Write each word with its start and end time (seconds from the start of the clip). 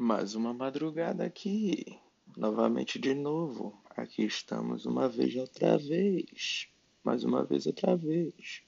Mais 0.00 0.36
uma 0.36 0.54
madrugada 0.54 1.24
aqui. 1.24 1.98
Novamente 2.36 3.00
de 3.00 3.14
novo. 3.14 3.76
Aqui 3.96 4.24
estamos 4.24 4.86
uma 4.86 5.08
vez 5.08 5.34
outra 5.34 5.76
vez. 5.76 6.68
Mais 7.02 7.24
uma 7.24 7.42
vez 7.42 7.66
outra 7.66 7.96
vez. 7.96 8.62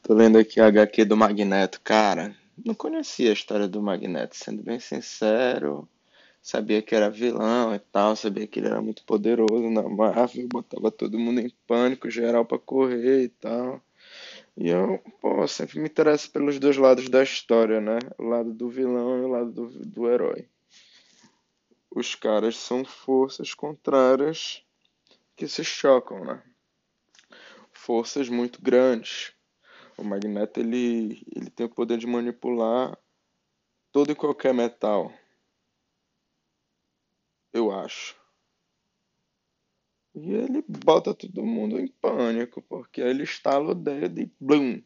Tô 0.00 0.14
lendo 0.14 0.38
aqui 0.38 0.60
a 0.60 0.68
HQ 0.68 1.06
do 1.06 1.16
Magneto. 1.16 1.80
Cara, 1.80 2.36
não 2.64 2.72
conhecia 2.72 3.30
a 3.30 3.32
história 3.32 3.66
do 3.66 3.82
Magneto, 3.82 4.36
sendo 4.36 4.62
bem 4.62 4.78
sincero. 4.78 5.88
Sabia 6.40 6.82
que 6.82 6.94
era 6.94 7.10
vilão 7.10 7.74
e 7.74 7.80
tal, 7.80 8.14
sabia 8.14 8.46
que 8.46 8.60
ele 8.60 8.68
era 8.68 8.80
muito 8.80 9.02
poderoso 9.04 9.68
na 9.68 9.82
Marvel, 9.82 10.46
botava 10.46 10.92
todo 10.92 11.18
mundo 11.18 11.40
em 11.40 11.52
pânico, 11.66 12.08
geral 12.08 12.44
pra 12.44 12.60
correr 12.60 13.24
e 13.24 13.28
tal. 13.28 13.82
E 14.60 14.70
eu, 14.70 14.98
pô, 15.20 15.46
sempre 15.46 15.78
me 15.78 15.88
interesso 15.88 16.32
pelos 16.32 16.58
dois 16.58 16.76
lados 16.76 17.08
da 17.08 17.22
história, 17.22 17.80
né? 17.80 18.00
O 18.18 18.24
lado 18.24 18.52
do 18.52 18.68
vilão 18.68 19.16
e 19.16 19.24
o 19.24 19.28
lado 19.28 19.52
do, 19.52 19.68
do 19.86 20.10
herói. 20.10 20.48
Os 21.88 22.16
caras 22.16 22.56
são 22.56 22.84
forças 22.84 23.54
contrárias 23.54 24.64
que 25.36 25.46
se 25.46 25.62
chocam, 25.62 26.24
né? 26.24 26.42
Forças 27.70 28.28
muito 28.28 28.60
grandes. 28.60 29.32
O 29.96 30.02
Magneto, 30.02 30.58
ele, 30.58 31.24
ele 31.36 31.50
tem 31.50 31.66
o 31.66 31.70
poder 31.70 31.96
de 31.96 32.06
manipular 32.08 32.98
todo 33.92 34.10
e 34.10 34.16
qualquer 34.16 34.52
metal. 34.52 35.12
Eu 37.52 37.70
acho. 37.70 38.16
E 40.14 40.32
ele 40.32 40.64
bota 40.66 41.14
todo 41.14 41.44
mundo 41.44 41.78
em 41.78 41.86
pânico, 41.86 42.62
porque 42.62 43.00
ele 43.00 43.22
estala 43.22 43.70
o 43.70 43.74
dedo 43.74 44.20
e 44.20 44.32
blum. 44.40 44.82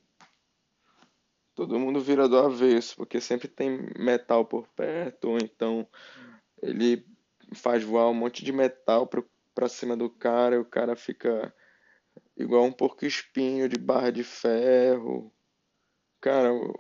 Todo 1.55 1.79
mundo 1.79 2.01
vira 2.01 2.29
do 2.29 2.39
avesso, 2.39 2.97
porque 2.97 3.21
sempre 3.21 3.49
tem 3.49 3.91
metal 3.99 4.45
por 4.45 4.67
perto, 4.69 5.31
ou 5.31 5.39
então 5.39 5.87
ele 6.63 7.07
faz 7.55 7.83
voar 7.85 8.09
um 8.09 8.15
monte 8.15 8.45
de 8.45 8.53
metal 8.53 9.09
pra 9.55 9.69
cima 9.69 9.97
do 9.97 10.09
cara 10.09 10.57
e 10.57 10.59
o 10.59 10.65
cara 10.65 10.97
fica 10.97 11.55
igual 12.37 12.65
um 12.65 12.73
porco 12.73 13.05
espinho 13.05 13.69
de 13.69 13.79
barra 13.79 14.11
de 14.11 14.25
ferro. 14.25 15.33
Cara, 16.21 16.53
o, 16.53 16.75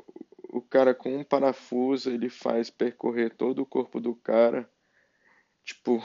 o 0.52 0.62
cara 0.62 0.94
com 0.94 1.16
um 1.16 1.24
parafuso 1.24 2.10
ele 2.10 2.28
faz 2.28 2.70
percorrer 2.70 3.34
todo 3.34 3.60
o 3.62 3.66
corpo 3.66 4.00
do 4.00 4.14
cara. 4.14 4.70
Tipo, 5.64 6.02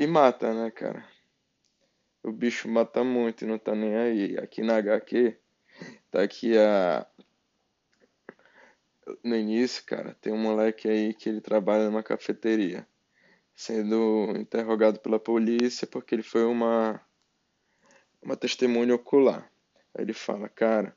E 0.00 0.06
mata, 0.06 0.54
né, 0.54 0.70
cara? 0.70 1.06
O 2.22 2.32
bicho 2.32 2.66
mata 2.70 3.04
muito 3.04 3.44
e 3.44 3.46
não 3.46 3.58
tá 3.58 3.74
nem 3.74 3.94
aí. 3.94 4.38
Aqui 4.38 4.62
na 4.62 4.78
HQ, 4.78 5.38
tá 6.10 6.22
aqui 6.22 6.56
a. 6.56 7.06
No 9.22 9.36
início, 9.36 9.84
cara, 9.84 10.14
tem 10.14 10.32
um 10.32 10.38
moleque 10.38 10.88
aí 10.88 11.12
que 11.12 11.28
ele 11.28 11.42
trabalha 11.42 11.84
numa 11.84 12.02
cafeteria, 12.02 12.88
sendo 13.54 14.34
interrogado 14.38 15.00
pela 15.00 15.20
polícia 15.20 15.86
porque 15.86 16.14
ele 16.14 16.22
foi 16.22 16.44
uma. 16.44 16.98
Uma 18.22 18.38
testemunha 18.38 18.94
ocular. 18.94 19.52
Aí 19.94 20.02
ele 20.02 20.14
fala, 20.14 20.48
cara, 20.48 20.96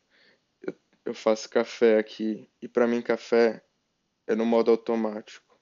eu, 0.61 0.73
eu 1.03 1.13
faço 1.13 1.49
café 1.49 1.97
aqui 1.99 2.49
e 2.61 2.69
para 2.69 2.87
mim 2.87 3.01
café 3.01 3.61
é 4.25 4.33
no 4.33 4.45
modo 4.45 4.71
automático 4.71 5.52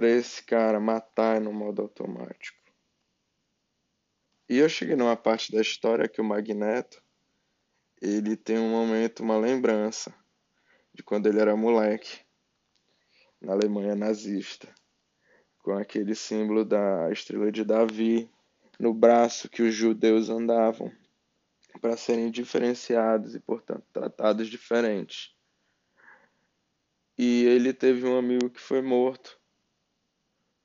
para 0.00 0.08
esse 0.08 0.42
cara 0.42 0.80
matar 0.80 1.42
no 1.42 1.52
modo 1.52 1.82
automático. 1.82 2.56
E 4.48 4.56
eu 4.56 4.66
cheguei 4.66 4.96
numa 4.96 5.14
parte 5.14 5.52
da 5.52 5.60
história 5.60 6.08
que 6.08 6.22
o 6.22 6.24
Magneto 6.24 7.04
ele 8.00 8.34
tem 8.34 8.58
um 8.58 8.70
momento, 8.70 9.22
uma 9.22 9.36
lembrança 9.36 10.10
de 10.94 11.02
quando 11.02 11.26
ele 11.26 11.38
era 11.38 11.54
moleque 11.54 12.20
na 13.42 13.52
Alemanha 13.52 13.94
nazista, 13.94 14.74
com 15.58 15.72
aquele 15.72 16.14
símbolo 16.14 16.64
da 16.64 17.12
estrela 17.12 17.52
de 17.52 17.62
Davi 17.62 18.30
no 18.78 18.94
braço 18.94 19.50
que 19.50 19.60
os 19.60 19.74
judeus 19.74 20.30
andavam 20.30 20.90
para 21.78 21.94
serem 21.98 22.30
diferenciados 22.30 23.34
e, 23.34 23.40
portanto, 23.40 23.84
tratados 23.92 24.48
diferentes. 24.48 25.36
E 27.18 27.44
ele 27.44 27.74
teve 27.74 28.06
um 28.06 28.16
amigo 28.16 28.48
que 28.48 28.62
foi 28.62 28.80
morto 28.80 29.38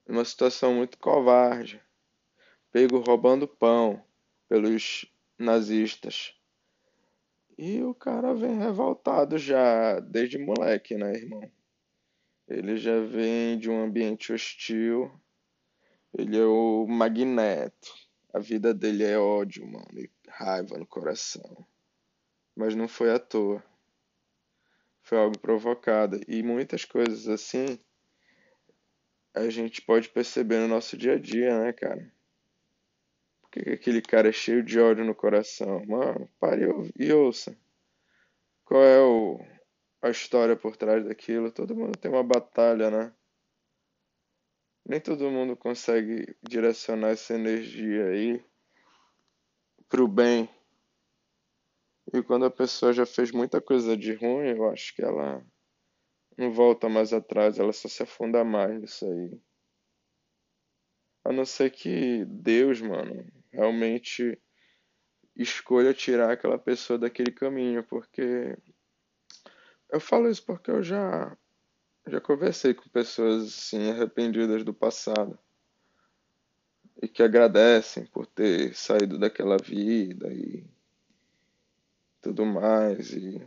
numa 0.07 0.23
situação 0.23 0.73
muito 0.73 0.97
covarde, 0.97 1.81
pego 2.71 2.99
roubando 2.99 3.47
pão 3.47 4.03
pelos 4.47 5.05
nazistas. 5.38 6.33
E 7.57 7.81
o 7.81 7.93
cara 7.93 8.33
vem 8.33 8.59
revoltado 8.59 9.38
já 9.38 9.99
desde 9.99 10.38
moleque, 10.38 10.95
né, 10.95 11.13
irmão? 11.13 11.51
Ele 12.47 12.77
já 12.77 12.99
vem 12.99 13.57
de 13.57 13.69
um 13.69 13.81
ambiente 13.81 14.31
hostil. 14.31 15.11
Ele 16.13 16.37
é 16.37 16.45
o 16.45 16.85
magneto. 16.85 17.93
A 18.33 18.39
vida 18.39 18.73
dele 18.73 19.03
é 19.03 19.17
ódio, 19.17 19.66
mano, 19.66 19.87
e 19.97 20.09
raiva 20.27 20.77
no 20.77 20.85
coração. 20.85 21.66
Mas 22.55 22.75
não 22.75 22.87
foi 22.87 23.11
à 23.11 23.17
toa. 23.17 23.63
Foi 25.01 25.17
algo 25.17 25.39
provocado. 25.39 26.19
E 26.27 26.43
muitas 26.43 26.85
coisas 26.85 27.27
assim 27.27 27.79
a 29.35 29.50
gente 29.50 29.81
pode 29.81 30.09
perceber 30.09 30.59
no 30.59 30.68
nosso 30.68 30.97
dia 30.97 31.13
a 31.13 31.19
dia, 31.19 31.59
né, 31.59 31.73
cara? 31.73 32.12
Por 33.41 33.50
que 33.51 33.69
aquele 33.69 34.01
cara 34.01 34.29
é 34.29 34.31
cheio 34.31 34.63
de 34.63 34.79
ódio 34.79 35.03
no 35.03 35.13
coração? 35.13 35.85
Mano, 35.85 36.29
pare 36.40 36.66
e 36.97 37.12
ouça. 37.12 37.57
Qual 38.63 38.81
é 38.81 39.00
o, 39.01 39.40
a 40.01 40.09
história 40.09 40.56
por 40.56 40.78
trás 40.78 41.06
daquilo? 41.06 41.51
Todo 41.51 41.75
mundo 41.75 41.97
tem 41.97 42.09
uma 42.09 42.23
batalha, 42.23 42.90
né? 42.90 43.13
Nem 44.88 45.01
todo 45.01 45.29
mundo 45.29 45.56
consegue 45.57 46.35
direcionar 46.41 47.09
essa 47.09 47.34
energia 47.34 48.07
aí 48.07 48.44
pro 49.90 50.07
bem. 50.07 50.50
E 52.13 52.23
quando 52.23 52.46
a 52.46 52.52
pessoa 52.52 52.94
já 52.94 53.06
fez 53.06 53.31
muita 53.31 53.59
coisa 53.59 53.97
de 53.97 54.13
ruim, 54.13 54.47
eu 54.47 54.69
acho 54.69 54.96
que 54.96 55.02
ela 55.02 55.46
não 56.38 56.51
volta 56.51 56.90
mais 56.90 57.13
atrás, 57.13 57.59
ela 57.59 57.72
só 57.72 57.88
se 57.88 58.03
afunda 58.03 58.44
mais 58.44 58.79
nisso 58.79 59.06
aí. 59.06 59.40
A 61.23 61.31
não 61.31 61.46
ser 61.46 61.72
que 61.72 62.25
Deus, 62.25 62.81
mano, 62.81 63.25
realmente 63.51 64.40
escolha 65.35 65.94
tirar 65.94 66.31
aquela 66.31 66.57
pessoa 66.57 67.00
daquele 67.00 67.31
caminho, 67.31 67.84
porque 67.84 68.57
eu 69.90 70.00
falo 70.00 70.29
isso 70.29 70.46
porque 70.46 70.72
eu 70.72 70.84
já 70.84 71.35
já 72.07 72.22
conversei 72.22 72.73
com 72.73 72.88
pessoas 72.90 73.44
assim 73.46 73.90
arrependidas 73.90 74.63
do 74.63 74.73
passado 74.73 75.38
e 77.02 77.07
que 77.07 77.23
agradecem 77.23 78.06
por 78.06 78.28
ter 78.28 78.75
saído 78.75 79.17
daquela 79.17 79.57
vida 79.57 80.31
e 80.31 80.63
tudo 82.22 82.46
mais 82.46 83.12
e 83.12 83.41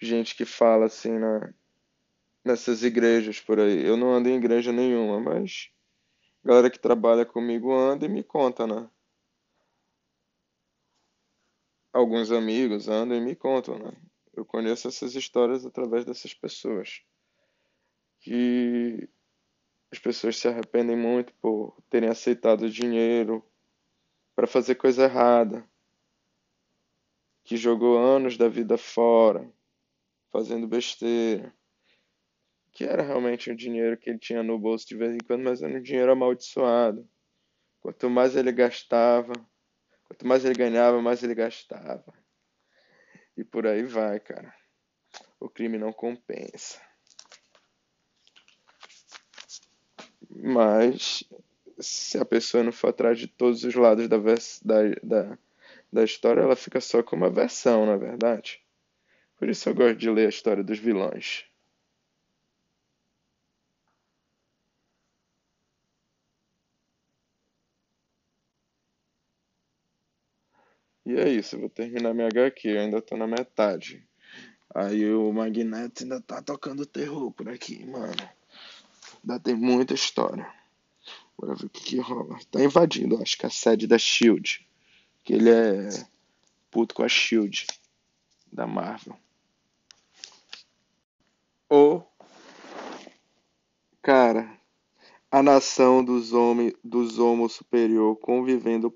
gente 0.00 0.34
que 0.34 0.44
fala 0.44 0.86
assim 0.86 1.18
na, 1.18 1.52
nessas 2.44 2.82
igrejas 2.82 3.40
por 3.40 3.60
aí. 3.60 3.84
Eu 3.84 3.96
não 3.96 4.12
ando 4.12 4.28
em 4.28 4.36
igreja 4.36 4.72
nenhuma, 4.72 5.20
mas 5.20 5.70
a 6.42 6.48
galera 6.48 6.70
que 6.70 6.78
trabalha 6.78 7.26
comigo 7.26 7.72
anda 7.72 8.06
e 8.06 8.08
me 8.08 8.22
conta, 8.22 8.66
né? 8.66 8.88
Alguns 11.92 12.30
amigos 12.30 12.88
andam 12.88 13.16
e 13.16 13.20
me 13.20 13.34
contam, 13.34 13.78
né? 13.78 13.92
Eu 14.32 14.44
conheço 14.44 14.88
essas 14.88 15.14
histórias 15.14 15.66
através 15.66 16.04
dessas 16.04 16.32
pessoas. 16.32 17.02
Que 18.20 19.08
as 19.90 19.98
pessoas 19.98 20.36
se 20.36 20.46
arrependem 20.46 20.96
muito 20.96 21.34
por 21.34 21.76
terem 21.90 22.08
aceitado 22.08 22.70
dinheiro 22.70 23.44
para 24.36 24.46
fazer 24.46 24.76
coisa 24.76 25.04
errada. 25.04 25.68
Que 27.42 27.56
jogou 27.56 27.98
anos 27.98 28.36
da 28.36 28.48
vida 28.48 28.78
fora 28.78 29.52
fazendo 30.30 30.66
besteira. 30.66 31.54
Que 32.72 32.84
era 32.84 33.02
realmente 33.02 33.50
um 33.50 33.54
dinheiro 33.54 33.96
que 33.96 34.10
ele 34.10 34.18
tinha 34.18 34.42
no 34.42 34.58
bolso 34.58 34.86
de 34.86 34.96
vez 34.96 35.14
em 35.14 35.18
quando, 35.18 35.42
mas 35.42 35.62
era 35.62 35.76
um 35.76 35.82
dinheiro 35.82 36.12
amaldiçoado. 36.12 37.08
Quanto 37.80 38.08
mais 38.08 38.36
ele 38.36 38.52
gastava, 38.52 39.32
quanto 40.04 40.26
mais 40.26 40.44
ele 40.44 40.54
ganhava, 40.54 41.00
mais 41.00 41.22
ele 41.22 41.34
gastava. 41.34 42.12
E 43.36 43.44
por 43.44 43.66
aí 43.66 43.82
vai, 43.82 44.20
cara. 44.20 44.54
O 45.38 45.48
crime 45.48 45.78
não 45.78 45.92
compensa. 45.92 46.80
Mas 50.28 51.24
se 51.80 52.18
a 52.18 52.24
pessoa 52.24 52.62
não 52.62 52.72
for 52.72 52.88
atrás 52.88 53.18
de 53.18 53.26
todos 53.26 53.64
os 53.64 53.74
lados 53.74 54.08
da, 54.08 54.18
da, 54.18 54.82
da, 55.02 55.38
da 55.92 56.04
história, 56.04 56.42
ela 56.42 56.56
fica 56.56 56.80
só 56.80 57.02
com 57.02 57.16
uma 57.16 57.30
versão, 57.30 57.86
na 57.86 57.92
é 57.92 57.98
verdade. 57.98 58.62
Por 59.40 59.48
isso 59.48 59.70
eu 59.70 59.74
gosto 59.74 59.96
de 59.96 60.10
ler 60.10 60.26
a 60.26 60.28
história 60.28 60.62
dos 60.62 60.78
vilões. 60.78 61.46
E 71.06 71.14
é 71.14 71.26
isso, 71.30 71.58
vou 71.58 71.70
terminar 71.70 72.12
minha 72.12 72.28
HQ, 72.28 72.68
eu 72.68 72.80
ainda 72.80 73.00
tô 73.00 73.16
na 73.16 73.26
metade. 73.26 74.06
Aí 74.74 75.10
o 75.10 75.32
Magneto 75.32 76.02
ainda 76.02 76.20
tá 76.20 76.42
tocando 76.42 76.84
terror 76.84 77.32
por 77.32 77.48
aqui, 77.48 77.82
mano. 77.86 78.12
Ainda 79.22 79.40
tem 79.40 79.54
muita 79.54 79.94
história. 79.94 80.46
Bora 81.38 81.54
ver 81.54 81.64
o 81.64 81.70
que, 81.70 81.82
que 81.82 81.98
rola. 81.98 82.38
Tá 82.50 82.62
invadindo, 82.62 83.22
acho 83.22 83.38
que 83.38 83.46
a 83.46 83.50
sede 83.50 83.86
da 83.86 83.96
Shield. 83.96 84.68
Que 85.24 85.32
ele 85.32 85.48
é 85.48 85.88
puto 86.70 86.94
com 86.94 87.02
a 87.02 87.08
Shield 87.08 87.66
da 88.52 88.66
Marvel. 88.66 89.18
Ou, 91.72 92.04
cara, 94.02 94.58
a 95.30 95.40
nação 95.40 96.04
dos 96.04 96.32
homens 96.32 96.74
dos 96.82 97.20
homo 97.20 97.48
superior 97.48 98.16
convivendo 98.16 98.92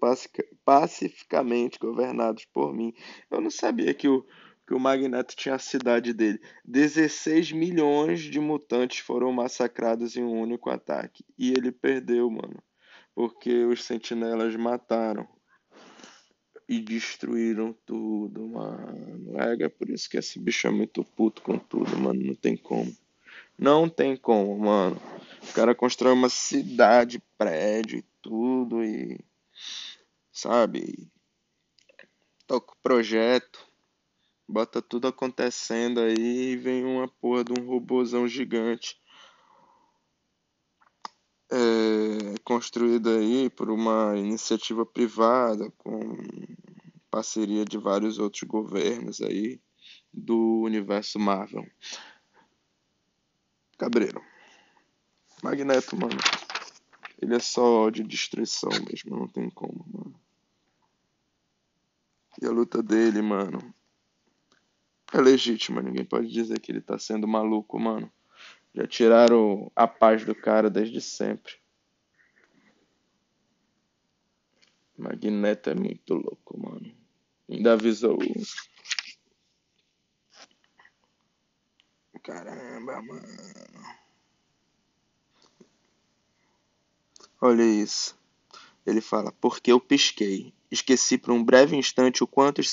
pacificamente 0.65 1.79
governados 1.79 2.45
por 2.47 2.75
mim. 2.75 2.93
Eu 3.31 3.41
não 3.41 3.49
sabia 3.49 3.95
que 3.95 4.09
o 4.09 4.27
que 4.67 4.75
o 4.75 4.81
Magneto 4.81 5.37
tinha 5.37 5.55
a 5.55 5.59
cidade 5.59 6.13
dele. 6.13 6.41
16 6.65 7.53
milhões 7.53 8.23
de 8.23 8.41
mutantes 8.41 8.99
foram 8.99 9.31
massacrados 9.31 10.17
em 10.17 10.25
um 10.25 10.41
único 10.41 10.69
ataque. 10.69 11.25
E 11.39 11.51
ele 11.51 11.71
perdeu, 11.71 12.29
mano. 12.29 12.61
Porque 13.15 13.65
os 13.67 13.85
sentinelas 13.85 14.57
mataram. 14.57 15.29
E 16.69 16.81
destruíram 16.81 17.75
tudo, 17.85 18.47
mano. 18.49 19.39
É, 19.39 19.69
por 19.69 19.91
isso 19.91 20.09
que 20.09 20.17
esse 20.17 20.39
bicho 20.39 20.67
é 20.67 20.71
muito 20.71 21.05
puto 21.05 21.43
com 21.43 21.59
tudo, 21.59 21.97
mano. 21.99 22.23
Não 22.23 22.35
tem 22.35 22.57
como. 22.57 22.95
Não 23.59 23.89
tem 23.89 24.17
como, 24.17 24.59
mano. 24.59 25.01
O 25.49 25.53
cara 25.53 25.75
constrói 25.75 26.13
uma 26.13 26.29
cidade, 26.29 27.23
prédio 27.37 27.99
e 27.99 28.05
tudo 28.23 28.83
e. 28.83 29.21
Sabe? 30.33 31.09
Toca 32.47 32.73
o 32.73 32.77
projeto 32.83 33.67
Bota 34.47 34.83
tudo 34.83 35.09
acontecendo 35.09 36.01
aí 36.01 36.53
e 36.53 36.57
vem 36.57 36.85
uma 36.85 37.09
porra 37.09 37.45
de 37.45 37.53
um 37.59 37.67
robôzão 37.67 38.29
gigante. 38.29 38.97
É, 41.57 42.35
construído 42.43 43.11
aí 43.11 43.49
por 43.49 43.71
uma 43.71 44.17
iniciativa 44.17 44.85
privada 44.85 45.71
com 45.79 46.01
parceria 47.09 47.65
de 47.65 47.79
vários 47.79 48.19
outros 48.19 48.43
governos 48.43 49.21
aí 49.21 49.61
do 50.13 50.63
universo 50.63 51.17
Marvel. 51.17 51.65
Cabreiro. 53.79 54.21
Magneto, 55.45 55.97
mano. 55.97 56.19
Ele 57.23 57.37
é 57.37 57.39
só 57.39 57.89
de 57.89 58.03
destruição 58.03 58.71
mesmo, 58.91 59.17
não 59.17 59.29
tem 59.29 59.49
como, 59.49 59.87
mano. 59.87 60.21
E 62.43 62.47
a 62.47 62.51
luta 62.51 62.83
dele, 62.83 63.23
mano, 63.23 63.73
é 65.13 65.21
legítima, 65.21 65.81
ninguém 65.81 66.05
pode 66.05 66.33
dizer 66.33 66.59
que 66.59 66.73
ele 66.73 66.81
tá 66.81 66.99
sendo 66.99 67.29
maluco, 67.29 67.79
mano. 67.79 68.11
Já 68.75 68.87
tiraram 68.87 69.71
a 69.77 69.87
paz 69.87 70.25
do 70.25 70.35
cara 70.35 70.69
desde 70.69 71.01
sempre. 71.01 71.55
Magneto 74.97 75.71
é 75.71 75.75
muito 75.75 76.15
louco, 76.15 76.59
mano. 76.59 76.93
Ainda 77.49 77.75
avisou. 77.75 78.19
Caramba, 82.23 83.03
mano. 83.03 83.23
Olha 87.41 87.63
isso. 87.63 88.19
Ele 88.87 89.01
fala, 89.01 89.31
porque 89.33 89.71
eu 89.71 89.79
pisquei. 89.79 90.53
Esqueci 90.71 91.19
por 91.19 91.33
um 91.33 91.45
breve 91.45 91.77
instante 91.77 92.25
o 92.25 92.27
quanto 92.27 92.61
os 92.61 92.73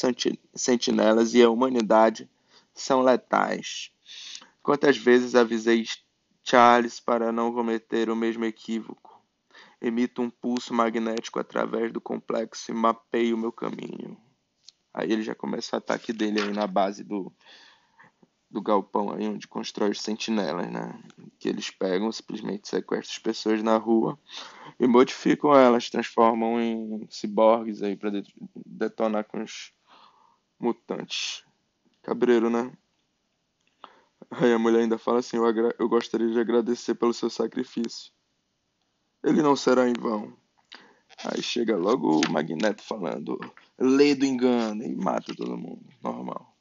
sentinelas 0.56 1.33
e 1.33 1.44
a 1.44 1.50
humanidade 1.50 2.30
são 2.74 3.01
letais. 3.01 3.92
Quantas 4.63 4.96
vezes 4.98 5.34
avisei 5.36 5.84
Charles 6.44 7.00
para 7.00 7.31
não 7.31 7.54
cometer 7.54 8.10
o 8.10 8.16
mesmo 8.16 8.46
equívoco? 8.46 9.19
Emito 9.81 10.22
um 10.22 10.30
pulso 10.30 10.74
magnético 10.74 11.40
através 11.40 11.92
do 11.92 12.00
complexo 12.00 12.72
e 12.72 12.74
mapeio 12.74 13.36
o 13.36 13.40
meu 13.40 13.52
caminho. 13.52 14.16
Aí 14.94 15.12
ele 15.12 15.24
já 15.24 15.34
começa 15.34 15.75
o 15.75 15.80
ataque 15.80 16.13
dele 16.13 16.42
aí 16.42 16.54
na 16.54 16.68
base 16.68 17.04
do, 17.04 17.34
do 18.50 18.62
galpão 18.62 19.12
aí 19.12 19.28
onde 19.28 19.48
constrói 19.48 19.92
os 19.92 20.02
sentinelas, 20.02 20.69
né? 20.69 21.02
Que 21.40 21.50
eles 21.50 21.72
pegam, 21.72 22.12
simplesmente 22.12 22.68
sequestram 22.68 23.14
as 23.14 23.19
pessoas 23.19 23.64
na 23.64 23.78
rua 23.78 24.19
e 24.80 24.86
modificam 24.86 25.56
elas, 25.56 25.90
transformam 25.90 26.62
em 26.62 27.07
ciborgues 27.10 27.81
aí 27.81 27.96
para 27.96 28.12
detonar 28.66 29.24
com 29.24 29.42
os 29.42 29.74
mutantes. 30.60 31.44
Cabreiro, 32.04 32.50
né? 32.50 32.72
Aí 34.31 34.54
a 34.54 34.57
mulher 34.57 34.81
ainda 34.81 34.98
fala 34.98 35.19
assim: 35.19 35.38
eu, 35.38 35.45
eu 35.78 35.89
gostaria 35.89 36.30
de 36.30 36.39
agradecer 36.39 36.95
pelo 36.95 37.13
seu 37.13 37.30
sacrifício. 37.30 38.12
Ele 39.24 39.42
não 39.42 39.56
será 39.56 39.89
em 39.89 39.94
vão. 39.94 40.36
Aí 41.25 41.44
chega 41.44 41.75
logo 41.75 42.22
o 42.22 42.31
Magneto 42.31 42.81
falando: 42.81 43.38
lei 43.78 44.16
do 44.16 44.25
engano, 44.25 44.83
e 44.83 44.95
mata 44.95 45.36
todo 45.36 45.57
mundo. 45.57 45.86
Normal. 46.01 46.56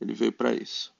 Ele 0.00 0.12
veio 0.12 0.32
para 0.32 0.52
isso. 0.52 0.94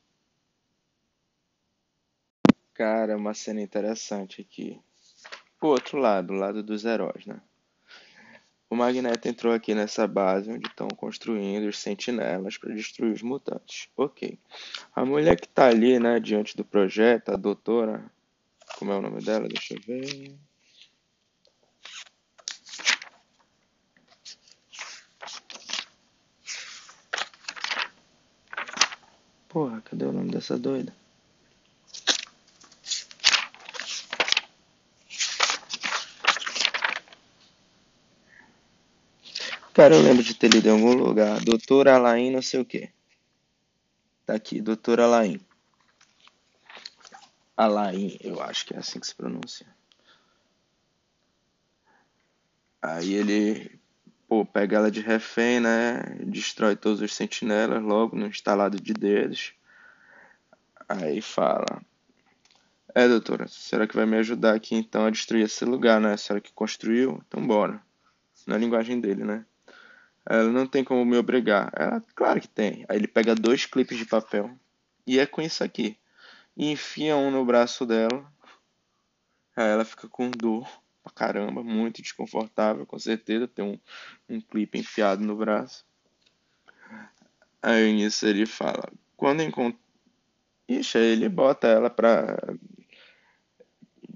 Cara, 2.72 3.16
uma 3.16 3.34
cena 3.34 3.60
interessante 3.60 4.40
aqui. 4.40 4.80
O 5.60 5.66
outro 5.68 5.98
lado, 5.98 6.32
o 6.32 6.36
lado 6.36 6.62
dos 6.62 6.84
heróis, 6.84 7.26
né? 7.26 7.40
O 8.70 8.76
Magneto 8.76 9.28
entrou 9.28 9.52
aqui 9.52 9.74
nessa 9.74 10.06
base 10.06 10.50
onde 10.50 10.66
estão 10.66 10.88
construindo 10.88 11.68
os 11.68 11.78
sentinelas 11.78 12.58
para 12.58 12.74
destruir 12.74 13.12
os 13.12 13.22
mutantes. 13.22 13.88
Ok. 13.96 14.38
A 14.94 15.04
mulher 15.04 15.38
que 15.38 15.46
está 15.46 15.66
ali, 15.66 15.98
né, 15.98 16.18
diante 16.18 16.56
do 16.56 16.64
projeto, 16.64 17.30
a 17.30 17.36
doutora. 17.36 18.10
Como 18.78 18.90
é 18.90 18.96
o 18.96 19.02
nome 19.02 19.22
dela? 19.22 19.46
Deixa 19.46 19.74
eu 19.74 19.80
ver. 19.80 20.34
Porra, 29.48 29.80
cadê 29.82 30.04
o 30.04 30.12
nome 30.12 30.32
dessa 30.32 30.58
doida? 30.58 30.92
Cara, 39.74 39.96
eu 39.96 40.02
lembro 40.02 40.22
de 40.22 40.34
ter 40.34 40.48
lido 40.52 40.68
em 40.68 40.70
algum 40.70 40.94
lugar. 40.94 41.40
Doutora 41.40 41.96
Alain 41.96 42.30
não 42.30 42.40
sei 42.40 42.60
o 42.60 42.64
que. 42.64 42.88
Tá 44.24 44.32
aqui, 44.32 44.60
doutora 44.60 45.02
Alain. 45.02 45.40
Alain, 47.56 48.16
eu 48.20 48.40
acho 48.40 48.66
que 48.66 48.74
é 48.74 48.78
assim 48.78 49.00
que 49.00 49.06
se 49.08 49.14
pronuncia. 49.16 49.66
Aí 52.80 53.14
ele 53.14 53.80
pô, 54.28 54.46
pega 54.46 54.76
ela 54.76 54.92
de 54.92 55.00
refém, 55.00 55.58
né? 55.58 56.02
Destrói 56.20 56.76
todos 56.76 57.00
os 57.00 57.12
sentinelas 57.12 57.82
logo 57.82 58.16
no 58.16 58.28
instalado 58.28 58.80
de 58.80 58.94
dedos. 58.94 59.54
Aí 60.88 61.20
fala: 61.20 61.82
É, 62.94 63.08
doutora, 63.08 63.48
será 63.48 63.88
que 63.88 63.96
vai 63.96 64.06
me 64.06 64.18
ajudar 64.18 64.54
aqui 64.54 64.76
então 64.76 65.04
a 65.04 65.10
destruir 65.10 65.46
esse 65.46 65.64
lugar, 65.64 66.00
né? 66.00 66.16
Será 66.16 66.40
que 66.40 66.52
construiu? 66.52 67.20
Então 67.26 67.44
bora. 67.44 67.82
Na 68.46 68.56
linguagem 68.56 69.00
dele, 69.00 69.24
né? 69.24 69.44
Ela 70.26 70.50
não 70.50 70.66
tem 70.66 70.82
como 70.82 71.04
me 71.04 71.16
obrigar. 71.16 71.70
Ela, 71.76 72.02
claro 72.14 72.40
que 72.40 72.48
tem. 72.48 72.84
Aí 72.88 72.96
ele 72.96 73.06
pega 73.06 73.34
dois 73.34 73.66
clipes 73.66 73.98
de 73.98 74.06
papel. 74.06 74.50
E 75.06 75.18
é 75.18 75.26
com 75.26 75.42
isso 75.42 75.62
aqui. 75.62 75.98
E 76.56 76.70
enfia 76.70 77.16
um 77.16 77.30
no 77.30 77.44
braço 77.44 77.84
dela. 77.84 78.24
Aí 79.56 79.68
ela 79.68 79.84
fica 79.84 80.08
com 80.08 80.30
dor 80.30 80.68
pra 81.02 81.12
caramba, 81.12 81.62
muito 81.62 82.00
desconfortável, 82.00 82.86
com 82.86 82.98
certeza, 82.98 83.46
ter 83.46 83.62
um, 83.62 83.78
um 84.28 84.40
clipe 84.40 84.78
enfiado 84.78 85.22
no 85.22 85.36
braço. 85.36 85.84
Aí 87.62 87.92
nisso 87.92 88.26
ele 88.26 88.46
fala, 88.46 88.90
quando 89.16 89.42
encontra. 89.42 89.78
Ixi, 90.66 90.96
aí 90.96 91.04
ele 91.04 91.28
bota 91.28 91.66
ela 91.66 91.90
pra 91.90 92.38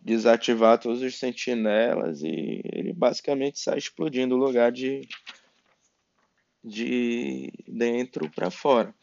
desativar 0.03 0.79
todos 0.79 1.03
os 1.03 1.19
sentinelas 1.19 2.23
e 2.23 2.62
ele 2.65 2.95
basicamente 2.95 3.61
sai 3.61 3.77
explodindo 3.77 4.35
o 4.35 4.38
lugar 4.38 4.73
de 4.73 5.07
de 6.62 7.53
dentro 7.67 8.31
para 8.31 8.50
fora. 8.50 8.95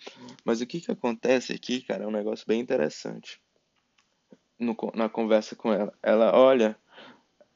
Mas 0.44 0.62
o 0.62 0.68
que 0.68 0.82
que 0.82 0.92
acontece 0.92 1.54
aqui, 1.54 1.82
cara, 1.82 2.04
é 2.04 2.08
um 2.08 2.12
negócio 2.12 2.46
bem 2.48 2.60
interessante. 2.60 3.42
No, 4.60 4.76
na 4.94 5.10
conversa 5.10 5.56
com 5.56 5.72
ela, 5.74 5.94
ela 6.02 6.36
olha 6.38 6.78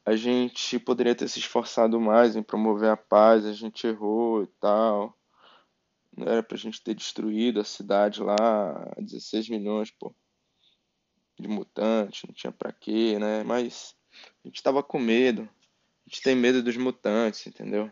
a 0.10 0.16
gente 0.16 0.80
poderia 0.80 1.14
ter 1.14 1.28
se 1.28 1.38
esforçado 1.38 2.02
mais 2.02 2.36
em 2.36 2.42
promover 2.42 2.90
a 2.90 2.98
paz, 2.98 3.46
a 3.46 3.54
gente 3.54 3.86
errou 3.86 4.42
e 4.42 4.48
tal. 4.60 5.16
Não 6.18 6.26
era 6.26 6.42
pra 6.42 6.58
gente 6.58 6.82
ter 6.82 6.96
destruído 6.96 7.60
a 7.60 7.64
cidade 7.64 8.20
lá, 8.20 8.92
16 8.98 9.50
milhões, 9.50 9.92
pô, 9.92 10.14
de 11.40 11.48
mutantes, 11.48 12.24
não 12.28 12.34
tinha 12.34 12.52
pra 12.52 12.74
quê, 12.74 13.20
né? 13.20 13.44
Mas 13.44 13.96
a 14.44 14.48
gente 14.48 14.64
tava 14.64 14.82
com 14.82 14.98
medo. 14.98 15.44
A 15.44 16.10
gente 16.10 16.24
tem 16.24 16.36
medo 16.36 16.64
dos 16.64 16.76
mutantes, 16.76 17.46
entendeu? 17.46 17.92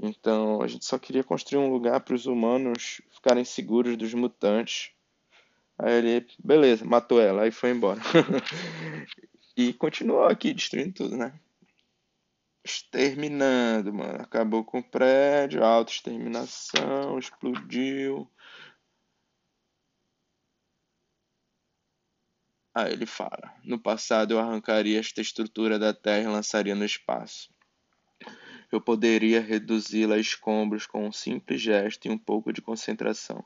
Então 0.00 0.60
a 0.62 0.66
gente 0.66 0.84
só 0.84 0.98
queria 0.98 1.24
construir 1.24 1.58
um 1.58 1.70
lugar 1.70 2.00
para 2.00 2.14
os 2.14 2.26
humanos 2.26 3.00
ficarem 3.10 3.44
seguros 3.44 3.96
dos 3.96 4.12
mutantes. 4.14 4.92
Aí 5.78 5.92
ele, 5.94 6.26
beleza, 6.38 6.84
matou 6.84 7.20
ela, 7.20 7.42
aí 7.42 7.50
foi 7.50 7.70
embora. 7.70 8.00
e 9.56 9.72
continuou 9.72 10.24
aqui 10.26 10.54
destruindo 10.54 10.92
tudo, 10.92 11.16
né? 11.16 11.38
Exterminando, 12.64 13.92
mano. 13.92 14.22
Acabou 14.22 14.64
com 14.64 14.78
o 14.78 14.82
prédio, 14.82 15.64
auto-exterminação, 15.64 17.18
explodiu. 17.18 18.28
Aí 22.74 22.92
ele 22.92 23.06
fala: 23.06 23.54
No 23.64 23.78
passado 23.78 24.32
eu 24.34 24.38
arrancaria 24.40 24.98
esta 24.98 25.20
estrutura 25.20 25.78
da 25.78 25.94
Terra 25.94 26.24
e 26.24 26.32
lançaria 26.32 26.74
no 26.74 26.84
espaço. 26.84 27.53
Eu 28.70 28.80
poderia 28.80 29.40
reduzi-la 29.40 30.16
a 30.16 30.18
escombros 30.18 30.86
com 30.86 31.06
um 31.06 31.12
simples 31.12 31.60
gesto 31.60 32.06
e 32.06 32.10
um 32.10 32.18
pouco 32.18 32.52
de 32.52 32.60
concentração. 32.60 33.44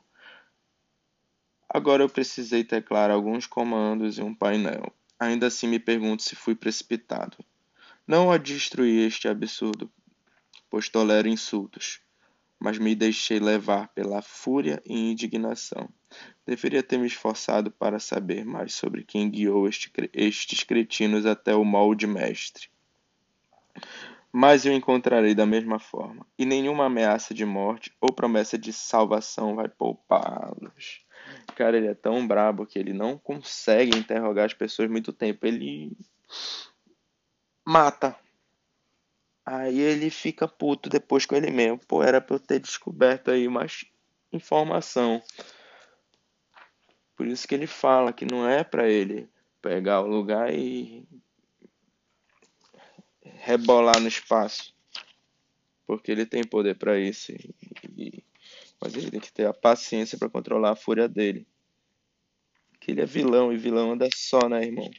Agora 1.69 2.03
eu 2.03 2.09
precisei 2.09 2.63
teclar 2.63 3.11
alguns 3.11 3.45
comandos 3.45 4.17
e 4.17 4.23
um 4.23 4.33
painel. 4.33 4.91
Ainda 5.19 5.47
assim 5.47 5.67
me 5.67 5.79
pergunto 5.79 6.23
se 6.23 6.35
fui 6.35 6.55
precipitado. 6.55 7.37
Não 8.07 8.31
a 8.31 8.37
destruir 8.37 9.07
este 9.07 9.27
absurdo, 9.27 9.91
pois 10.67 10.89
tolero 10.89 11.27
insultos, 11.27 12.01
mas 12.59 12.79
me 12.79 12.95
deixei 12.95 13.39
levar 13.39 13.89
pela 13.89 14.21
fúria 14.21 14.81
e 14.83 15.11
indignação. 15.11 15.87
Deveria 16.45 16.81
ter 16.81 16.97
me 16.97 17.05
esforçado 17.05 17.69
para 17.69 17.99
saber 17.99 18.43
mais 18.43 18.73
sobre 18.73 19.03
quem 19.03 19.29
guiou 19.29 19.67
este, 19.67 19.91
estes 20.11 20.63
cretinos 20.63 21.25
até 21.25 21.53
o 21.53 21.63
molde 21.63 22.07
mestre. 22.07 22.67
Mas 24.31 24.65
eu 24.65 24.73
encontrarei 24.73 25.33
da 25.33 25.45
mesma 25.45 25.79
forma, 25.79 26.25
e 26.37 26.45
nenhuma 26.45 26.85
ameaça 26.85 27.33
de 27.33 27.45
morte 27.45 27.91
ou 27.99 28.13
promessa 28.13 28.57
de 28.57 28.71
salvação 28.71 29.55
vai 29.55 29.67
poupá-los. 29.67 31.03
Cara, 31.55 31.77
ele 31.77 31.87
é 31.87 31.93
tão 31.93 32.25
brabo 32.27 32.65
que 32.65 32.77
ele 32.77 32.93
não 32.93 33.17
consegue 33.17 33.97
interrogar 33.97 34.45
as 34.45 34.53
pessoas 34.53 34.89
muito 34.89 35.11
tempo. 35.11 35.45
Ele 35.45 35.91
mata. 37.65 38.15
Aí 39.45 39.79
ele 39.79 40.09
fica 40.09 40.47
puto 40.47 40.89
depois 40.89 41.25
com 41.25 41.35
ele 41.35 41.49
mesmo. 41.49 41.79
Pô, 41.87 42.03
era 42.03 42.21
pra 42.21 42.35
eu 42.35 42.39
ter 42.39 42.59
descoberto 42.59 43.31
aí 43.31 43.47
mais 43.47 43.85
informação. 44.31 45.21
Por 47.15 47.27
isso 47.27 47.47
que 47.47 47.55
ele 47.55 47.67
fala 47.67 48.13
que 48.13 48.25
não 48.25 48.47
é 48.47 48.63
para 48.63 48.87
ele 48.87 49.27
pegar 49.61 50.01
o 50.01 50.07
lugar 50.07 50.53
e 50.53 51.05
rebolar 53.39 53.99
no 53.99 54.07
espaço. 54.07 54.73
Porque 55.87 56.11
ele 56.11 56.25
tem 56.25 56.43
poder 56.43 56.75
para 56.75 56.99
isso. 56.99 57.31
E... 57.97 58.23
Mas 58.79 58.95
ele 58.95 59.09
tem 59.09 59.19
que 59.19 59.31
ter 59.31 59.47
a 59.47 59.53
paciência 59.53 60.17
para 60.17 60.29
controlar 60.29 60.71
a 60.71 60.75
fúria 60.75 61.07
dele. 61.07 61.47
Que 62.79 62.91
ele 62.91 63.01
é 63.01 63.05
vilão 63.05 63.51
e 63.51 63.57
vilão 63.57 63.93
anda 63.93 64.07
só, 64.13 64.47
né, 64.47 64.63
irmão? 64.63 64.89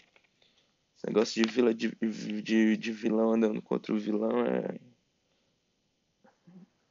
Esse 0.97 1.06
negócio 1.06 1.42
de, 1.42 1.50
vila, 1.50 1.73
de, 1.73 1.97
de, 2.42 2.76
de 2.76 2.92
vilão 2.92 3.32
andando 3.32 3.62
contra 3.62 3.94
o 3.94 3.99
vilão 3.99 4.44
é. 4.44 4.78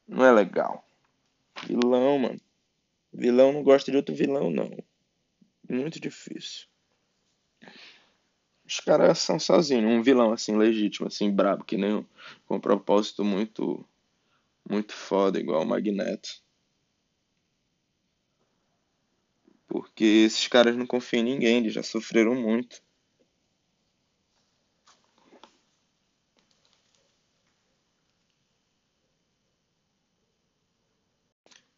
Não 0.07 0.25
é 0.25 0.31
legal. 0.31 0.83
Vilão, 1.67 2.17
mano. 2.17 2.41
Vilão 3.11 3.51
não 3.51 3.63
gosta 3.63 3.91
de 3.91 3.97
outro 3.97 4.15
vilão, 4.15 4.49
não. 4.49 4.71
Muito 5.69 5.99
difícil. 5.99 6.68
Os 8.69 8.79
caras 8.79 9.17
são 9.17 9.39
sozinhos. 9.39 9.91
Um 9.91 10.03
vilão 10.03 10.31
assim, 10.31 10.55
legítimo, 10.55 11.07
assim, 11.07 11.31
brabo, 11.31 11.63
que 11.65 11.75
nem 11.75 11.95
um, 11.95 12.05
com 12.47 12.57
um 12.57 12.59
propósito 12.59 13.25
muito. 13.25 13.83
Muito 14.69 14.93
foda, 14.93 15.39
igual 15.39 15.63
o 15.63 15.65
Magneto. 15.65 16.29
Porque 19.67 20.03
esses 20.03 20.47
caras 20.47 20.75
não 20.75 20.85
confiam 20.85 21.21
em 21.21 21.23
ninguém, 21.23 21.57
eles 21.57 21.73
já 21.73 21.81
sofreram 21.81 22.35
muito. 22.35 22.83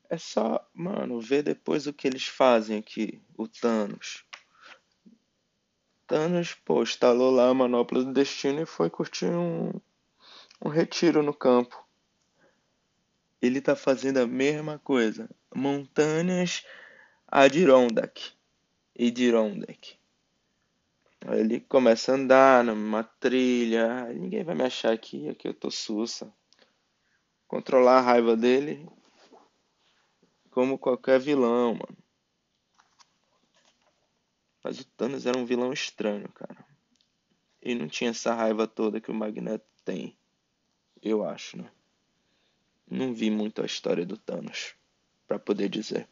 É 0.09 0.17
só, 0.17 0.69
mano, 0.73 1.21
ver 1.21 1.41
depois 1.43 1.87
o 1.87 1.93
que 1.93 2.07
eles 2.07 2.25
fazem 2.25 2.77
aqui, 2.77 3.21
o 3.37 3.47
Thanos. 3.47 4.25
Thanos, 6.11 6.53
pô, 6.53 6.83
instalou 6.83 7.31
lá 7.31 7.47
a 7.47 7.53
manopla 7.53 8.03
do 8.03 8.11
destino 8.11 8.61
e 8.61 8.65
foi 8.65 8.89
curtir 8.89 9.27
um, 9.27 9.71
um 10.61 10.67
retiro 10.67 11.23
no 11.23 11.33
campo. 11.33 11.87
Ele 13.41 13.61
tá 13.61 13.77
fazendo 13.77 14.17
a 14.17 14.27
mesma 14.27 14.77
coisa. 14.77 15.29
Montanhas 15.55 16.65
Adirondack. 17.25 18.33
Adirondack. 18.99 19.97
Ele 21.29 21.61
começa 21.61 22.11
a 22.11 22.15
andar 22.15 22.61
numa 22.65 23.05
trilha. 23.05 24.07
Ninguém 24.13 24.43
vai 24.43 24.53
me 24.53 24.63
achar 24.65 24.91
aqui, 24.91 25.29
aqui 25.29 25.47
eu 25.47 25.53
tô 25.53 25.71
sussa. 25.71 26.29
Controlar 27.47 27.99
a 27.99 28.01
raiva 28.01 28.35
dele 28.35 28.85
como 30.49 30.77
qualquer 30.77 31.21
vilão, 31.21 31.75
mano. 31.75 31.97
Mas 34.63 34.79
o 34.79 34.85
Thanos 34.85 35.25
era 35.25 35.37
um 35.37 35.45
vilão 35.45 35.73
estranho, 35.73 36.29
cara. 36.29 36.65
E 37.61 37.75
não 37.75 37.87
tinha 37.87 38.11
essa 38.11 38.33
raiva 38.33 38.67
toda 38.67 39.01
que 39.01 39.11
o 39.11 39.13
Magneto 39.13 39.65
tem. 39.83 40.15
Eu 41.01 41.23
acho, 41.25 41.57
né? 41.57 41.69
Não 42.89 43.13
vi 43.13 43.29
muito 43.29 43.61
a 43.61 43.65
história 43.65 44.05
do 44.05 44.17
Thanos 44.17 44.75
para 45.27 45.39
poder 45.39 45.69
dizer. 45.69 46.07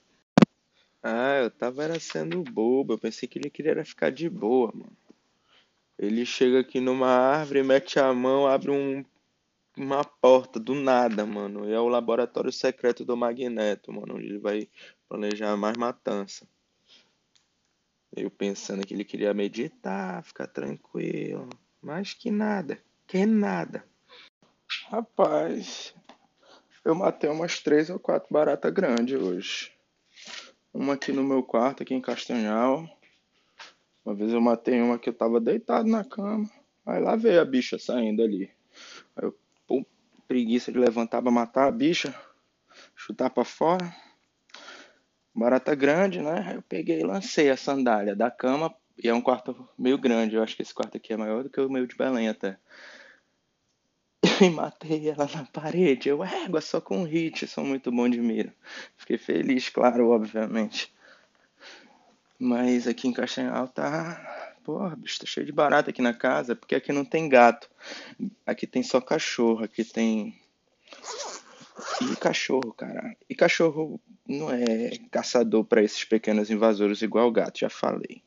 Ah, 1.02 1.40
eu 1.44 1.52
tava 1.52 1.84
era 1.84 2.00
sendo 2.00 2.44
bobo. 2.44 2.94
Eu 2.94 3.00
pensei 3.00 3.28
que 3.28 3.38
ele 3.38 3.50
queria 3.50 3.84
ficar 3.86 4.12
de 4.12 4.30
boa, 4.30 4.72
mano. 4.74 4.98
Ele 5.98 6.26
chega 6.26 6.62
aqui 6.62 6.80
numa 6.80 7.10
árvore, 7.10 7.62
mete 7.62 8.00
a 8.00 8.14
mão, 8.14 8.48
abre 8.48 8.72
um 8.72 9.04
uma 9.78 10.04
porta 10.04 10.60
do 10.60 10.76
nada, 10.76 11.26
mano. 11.26 11.68
E 11.70 11.74
é 11.74 11.80
o 11.80 11.88
laboratório 11.88 12.52
secreto 12.52 13.06
do 13.06 13.16
Magneto, 13.16 13.94
mano, 13.94 14.16
onde 14.16 14.26
ele 14.26 14.40
vai 14.40 14.68
planejar 15.08 15.56
mais 15.56 15.78
matança. 15.78 16.48
Eu 18.16 18.30
pensando 18.30 18.86
que 18.86 18.94
ele 18.94 19.06
queria 19.06 19.34
meditar, 19.34 20.24
ficar 20.24 20.48
tranquilo. 20.48 21.50
Mas 21.82 22.14
que 22.14 22.32
nada, 22.32 22.80
que 23.08 23.26
nada. 23.26 23.86
Rapaz, 24.90 25.94
eu 26.84 26.96
matei 26.96 27.30
umas 27.30 27.60
três 27.60 27.90
ou 27.90 28.00
quatro 28.00 28.32
baratas 28.32 28.74
grandes 28.74 29.20
hoje. 29.20 29.72
Uma 30.74 30.94
aqui 30.94 31.12
no 31.12 31.24
meu 31.24 31.44
quarto, 31.44 31.84
aqui 31.84 31.94
em 31.94 32.02
Castanhal. 32.02 32.90
Uma 34.04 34.16
vez 34.16 34.32
eu 34.32 34.42
matei 34.42 34.82
uma 34.82 34.98
que 34.98 35.10
eu 35.10 35.14
tava 35.14 35.40
deitado 35.40 35.88
na 35.88 36.04
cama. 36.04 36.50
Aí 36.86 37.00
lá 37.00 37.16
veio 37.16 37.42
a 37.42 37.46
bicha 37.46 37.78
saindo 37.78 38.24
ali. 38.24 38.52
Aí 39.16 39.26
eu 39.26 39.38
preguiça 40.28 40.72
de 40.72 40.78
levantar 40.78 41.24
para 41.24 41.32
matar 41.32 41.68
a 41.68 41.72
bicha, 41.72 42.14
chutar 42.96 43.32
para 43.32 43.44
fora. 43.44 43.96
Barata 45.34 45.76
grande, 45.76 46.22
né? 46.22 46.54
Eu 46.56 46.62
peguei 46.62 47.00
e 47.02 47.04
lancei 47.04 47.50
a 47.50 47.58
sandália 47.58 48.16
da 48.16 48.30
cama. 48.30 48.74
E 49.02 49.08
é 49.08 49.14
um 49.14 49.22
quarto 49.22 49.68
meio 49.78 49.98
grande. 49.98 50.36
Eu 50.36 50.44
acho 50.44 50.56
que 50.56 50.62
esse 50.62 50.74
quarto 50.74 50.98
aqui 50.98 51.14
é 51.14 51.18
maior 51.18 51.44
do 51.44 51.50
que 51.50 51.62
o 51.62 51.70
meu 51.70 51.86
de 51.86 51.96
Belém 51.96 52.30
até. 52.30 52.58
E 54.42 54.50
matei 54.50 55.10
ela 55.10 55.30
na 55.34 55.46
parede. 55.46 56.10
Eu, 56.10 56.24
égua, 56.24 56.62
só 56.62 56.80
com 56.80 57.04
hit. 57.04 57.46
Sou 57.48 57.64
muito 57.64 57.92
bom 57.92 58.08
de 58.08 58.20
mira. 58.20 58.54
Fiquei 58.96 59.18
feliz, 59.18 59.70
claro, 59.70 60.10
obviamente. 60.10 60.94
Mas 62.38 62.88
aqui 62.88 63.08
em 63.08 63.14
Castanhal 63.14 63.68
tá 63.68 64.40
Porra, 64.70 64.96
bicho, 64.96 65.20
tá 65.20 65.26
cheio 65.26 65.48
de 65.48 65.52
barata 65.52 65.90
aqui 65.90 66.00
na 66.00 66.14
casa, 66.14 66.56
porque 66.56 66.76
aqui 66.76 66.92
não 66.92 67.04
tem 67.04 67.28
gato. 67.28 67.68
Aqui 68.46 68.68
tem 68.68 68.84
só 68.84 69.02
cachorro, 69.02 69.64
aqui 69.64 69.84
tem. 69.84 70.40
E 72.02 72.16
cachorro, 72.16 72.74
cara. 72.74 73.16
E 73.30 73.36
cachorro 73.36 74.00
não 74.28 74.52
é 74.52 74.92
caçador 75.12 75.66
para 75.66 75.84
esses 75.84 76.04
pequenos 76.06 76.50
invasores 76.50 77.02
igual 77.02 77.32
gato, 77.32 77.60
já 77.60 77.70
falei. 77.70 78.22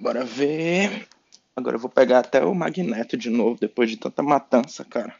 Bora 0.00 0.24
ver. 0.24 1.08
Agora 1.54 1.76
eu 1.76 1.80
vou 1.80 1.90
pegar 1.90 2.18
até 2.18 2.44
o 2.44 2.54
magneto 2.54 3.16
de 3.16 3.30
novo, 3.30 3.58
depois 3.58 3.90
de 3.90 3.96
tanta 3.96 4.22
matança, 4.22 4.84
cara. 4.84 5.16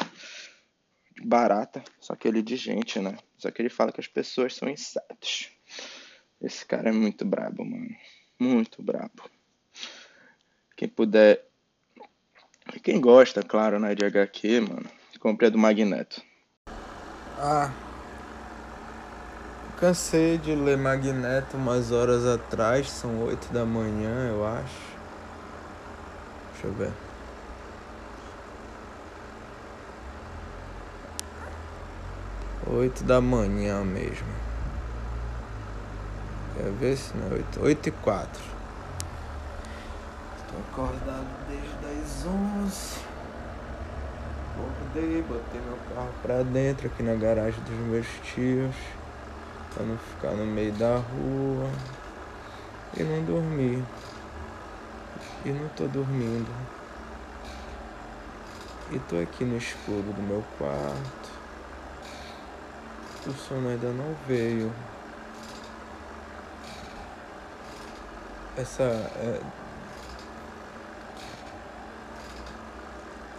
Barata, 1.25 1.83
só 1.99 2.15
que 2.15 2.29
ele 2.29 2.43
de 2.43 2.57
gente, 2.57 3.01
né? 3.01 3.17
Só 3.39 3.51
que 3.51 3.63
ele 3.63 3.71
fala 3.71 3.91
que 3.91 4.01
as 4.01 4.07
pessoas 4.07 4.55
são 4.55 4.69
insetos. 4.69 5.51
Esse 6.41 6.65
cara 6.67 6.91
é 6.91 6.93
muito 6.93 7.25
brabo, 7.25 7.65
mano. 7.65 7.97
Muito 8.39 8.83
brabo. 8.83 9.31
Quem 10.77 10.89
puder. 10.89 11.43
E 12.75 12.81
quem 12.81 13.01
gosta, 13.01 13.43
claro, 13.43 13.79
né, 13.79 13.95
de 13.95 14.05
HQ, 14.05 14.61
mano, 14.61 14.87
compre 15.21 15.47
a 15.47 15.51
do 15.51 15.59
Magneto. 15.59 16.23
Ah. 17.39 17.71
Cansei 19.79 20.39
de 20.39 20.55
ler 20.55 20.79
Magneto 20.79 21.57
umas 21.57 21.93
horas 21.93 22.25
atrás, 22.25 22.89
são 22.89 23.23
8 23.25 23.53
da 23.53 23.65
manhã, 23.65 24.29
eu 24.29 24.47
acho. 24.47 24.97
Deixa 26.53 26.67
eu 26.67 26.73
ver. 26.73 26.93
Oito 32.69 33.05
da 33.05 33.21
manhã 33.21 33.85
mesmo. 33.85 34.27
Quer 36.57 36.71
ver 36.73 36.97
se 36.97 37.17
não 37.17 37.29
é 37.29 37.35
oito? 37.35 37.63
Oito 37.63 37.89
e 37.89 37.93
quatro. 37.93 38.56
Acordado 40.59 41.27
desde 41.49 42.03
as 42.03 42.27
11. 42.27 43.01
Acordei, 44.55 45.23
botei 45.23 45.61
meu 45.61 45.79
carro 45.95 46.15
pra 46.23 46.43
dentro 46.43 46.87
aqui 46.87 47.03
na 47.03 47.15
garagem 47.15 47.63
dos 47.65 47.75
meus 47.87 48.07
tios. 48.25 48.75
Pra 49.75 49.85
não 49.85 49.99
ficar 49.99 50.31
no 50.31 50.47
meio 50.47 50.73
da 50.73 50.97
rua. 50.97 51.71
E 52.97 53.03
não 53.03 53.23
dormi. 53.25 53.85
E 55.45 55.51
não 55.51 55.69
tô 55.71 55.87
dormindo. 55.89 56.51
E 58.91 58.99
tô 59.01 59.19
aqui 59.19 59.45
no 59.45 59.59
escuro 59.59 60.13
do 60.13 60.23
meu 60.23 60.43
quarto. 60.57 61.31
O 63.27 63.33
sono 63.33 63.69
ainda 63.69 63.89
não 63.89 64.17
veio. 64.27 64.73
Essa. 68.57 68.85
É... 68.85 69.66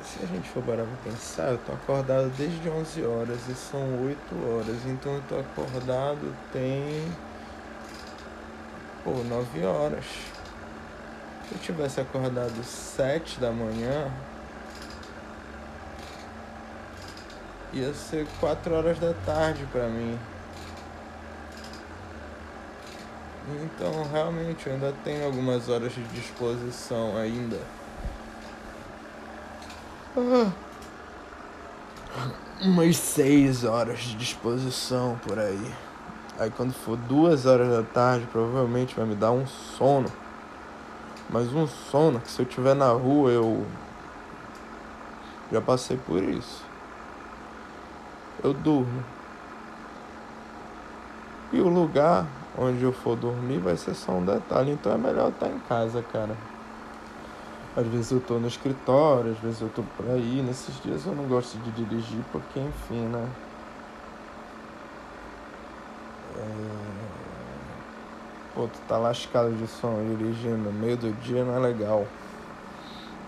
Se 0.08 0.24
a 0.24 0.26
gente 0.26 0.48
for 0.50 0.64
parar 0.64 0.86
pra 0.86 1.12
pensar, 1.12 1.52
eu 1.52 1.58
tô 1.58 1.74
acordado 1.74 2.30
desde 2.38 2.70
11 2.70 3.04
horas 3.04 3.40
e 3.50 3.54
são 3.54 4.06
8 4.06 4.18
horas. 4.48 4.86
Então 4.86 5.14
eu 5.16 5.24
tô 5.28 5.38
acordado 5.38 6.34
tem. 6.54 7.12
Pô, 9.04 9.12
9 9.12 9.66
horas. 9.66 10.06
Se 11.48 11.56
eu 11.56 11.60
tivesse 11.60 12.00
acordado 12.00 12.64
7 12.64 13.38
da 13.40 13.52
manhã, 13.52 14.10
ia 17.74 17.94
ser 17.94 18.26
4 18.40 18.74
horas 18.74 18.98
da 19.00 19.14
tarde 19.26 19.68
para 19.72 19.88
mim. 19.90 20.18
Então, 23.64 24.04
realmente, 24.12 24.68
eu 24.68 24.74
ainda 24.74 24.94
tenho 25.04 25.26
algumas 25.26 25.70
horas 25.70 25.94
de 25.94 26.04
disposição 26.04 27.16
ainda. 27.18 27.58
Ah, 30.18 30.52
umas 32.62 32.98
6 32.98 33.64
horas 33.64 34.00
de 34.00 34.16
disposição 34.16 35.20
por 35.28 35.38
aí. 35.38 35.74
Aí 36.40 36.50
quando 36.50 36.74
for 36.74 36.98
2 36.98 37.46
horas 37.46 37.70
da 37.70 37.84
tarde, 37.84 38.28
provavelmente 38.32 38.96
vai 38.96 39.06
me 39.06 39.16
dar 39.16 39.32
um 39.32 39.46
sono. 39.46 40.12
Mas 41.30 41.54
um 41.54 41.68
sono 41.68 42.20
que 42.20 42.32
se 42.32 42.42
eu 42.42 42.48
estiver 42.48 42.76
na 42.76 42.92
rua 42.92 43.32
eu 43.32 43.66
já 45.52 45.62
passei 45.62 45.98
por 45.98 46.24
isso 46.24 46.68
eu 48.44 48.54
durmo. 48.54 49.04
E 51.52 51.60
o 51.60 51.68
lugar 51.68 52.26
onde 52.58 52.84
eu 52.84 52.92
for 52.92 53.16
dormir 53.16 53.60
vai 53.60 53.78
ser 53.78 53.94
só 53.94 54.12
um 54.14 54.26
detalhe, 54.26 54.72
então 54.72 54.92
é 54.92 54.98
melhor 54.98 55.30
estar 55.30 55.48
em 55.48 55.60
casa, 55.60 56.04
cara. 56.12 56.36
Às 57.78 57.88
vezes 57.88 58.12
eu 58.12 58.20
tô 58.20 58.40
no 58.40 58.48
escritório, 58.48 59.32
às 59.32 59.38
vezes 59.38 59.62
eu 59.62 59.70
tô 59.70 59.84
por 59.96 60.10
aí. 60.10 60.42
Nesses 60.42 60.82
dias 60.82 61.06
eu 61.06 61.14
não 61.14 61.26
gosto 61.26 61.58
de 61.60 61.72
dirigir 61.72 62.22
porque, 62.32 62.60
enfim, 62.60 63.06
né? 63.06 63.30
É... 66.38 66.88
Pô, 68.56 68.68
tu 68.68 68.80
tá 68.88 68.98
lascado 68.98 69.56
de 69.56 69.68
sono 69.68 70.18
dirigindo 70.18 70.58
no 70.58 70.74
meio 70.74 70.98
do 70.98 71.14
dia 71.22 71.46
não 71.46 71.56
é 71.56 71.60
legal. 71.60 72.06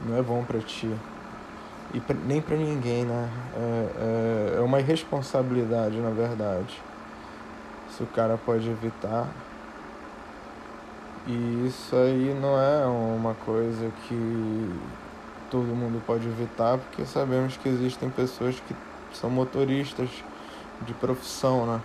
Não 0.05 0.17
é 0.17 0.21
bom 0.21 0.43
pra 0.43 0.59
ti 0.59 0.91
e 1.93 1.99
pra, 1.99 2.15
nem 2.25 2.41
para 2.41 2.55
ninguém, 2.55 3.05
né? 3.05 3.29
É, 3.55 4.55
é, 4.55 4.57
é 4.57 4.61
uma 4.61 4.79
irresponsabilidade, 4.79 5.97
na 5.97 6.11
verdade. 6.11 6.81
Se 7.89 8.03
o 8.03 8.07
cara 8.07 8.37
pode 8.37 8.69
evitar. 8.69 9.27
E 11.31 11.67
isso 11.67 11.95
aí 11.95 12.35
não 12.41 12.59
é 12.59 12.87
uma 12.87 13.35
coisa 13.35 13.91
que 14.07 14.75
todo 15.51 15.65
mundo 15.65 16.01
pode 16.03 16.27
evitar, 16.27 16.79
porque 16.79 17.05
sabemos 17.05 17.55
que 17.55 17.69
existem 17.69 18.09
pessoas 18.09 18.59
que 18.67 18.75
são 19.13 19.29
motoristas 19.29 20.09
de 20.81 20.93
profissão, 20.95 21.67
né? 21.67 21.81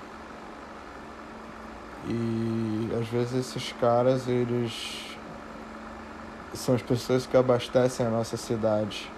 E 2.08 2.88
às 2.98 3.06
vezes 3.08 3.34
esses 3.34 3.74
caras, 3.78 4.26
eles 4.26 5.14
são 6.54 6.74
as 6.74 6.80
pessoas 6.80 7.26
que 7.26 7.36
abastecem 7.36 8.06
a 8.06 8.08
nossa 8.08 8.38
cidade 8.38 9.10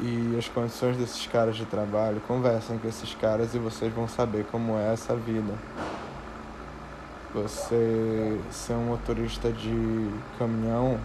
e 0.00 0.36
as 0.36 0.48
condições 0.48 0.96
desses 0.96 1.28
caras 1.28 1.54
de 1.54 1.64
trabalho, 1.64 2.20
conversem 2.26 2.76
com 2.76 2.88
esses 2.88 3.14
caras 3.14 3.54
e 3.54 3.58
vocês 3.60 3.92
vão 3.92 4.08
saber 4.08 4.46
como 4.50 4.76
é 4.76 4.92
essa 4.92 5.14
vida. 5.14 5.54
Você 7.34 8.40
ser 8.50 8.72
um 8.72 8.86
motorista 8.86 9.52
de 9.52 10.10
caminhão, 10.38 10.98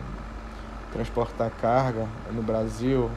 transportar 0.91 1.51
carga 1.61 2.07
no 2.31 2.41
Brasil, 2.41 3.11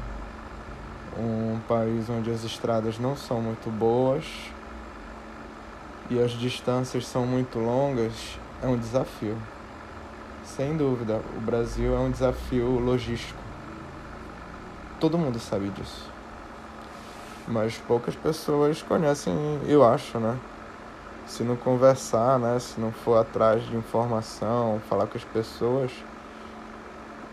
um 1.16 1.58
país 1.68 2.10
onde 2.10 2.30
as 2.30 2.44
estradas 2.44 2.98
não 2.98 3.16
são 3.16 3.40
muito 3.40 3.70
boas 3.70 4.24
e 6.10 6.20
as 6.20 6.32
distâncias 6.32 7.06
são 7.06 7.26
muito 7.26 7.58
longas, 7.58 8.38
é 8.62 8.66
um 8.66 8.76
desafio. 8.76 9.36
Sem 10.44 10.76
dúvida, 10.76 11.20
o 11.36 11.40
Brasil 11.40 11.94
é 11.96 11.98
um 11.98 12.10
desafio 12.10 12.78
logístico 12.78 13.46
Todo 14.98 15.18
mundo 15.18 15.38
sabe 15.38 15.68
disso. 15.68 16.10
Mas 17.46 17.76
poucas 17.76 18.16
pessoas 18.16 18.80
conhecem, 18.80 19.34
eu 19.68 19.84
acho, 19.84 20.18
né? 20.18 20.38
Se 21.26 21.42
não 21.42 21.56
conversar, 21.56 22.38
né? 22.38 22.58
Se 22.58 22.80
não 22.80 22.92
for 22.92 23.18
atrás 23.18 23.64
de 23.66 23.76
informação, 23.76 24.80
falar 24.88 25.06
com 25.06 25.18
as 25.18 25.24
pessoas, 25.24 25.90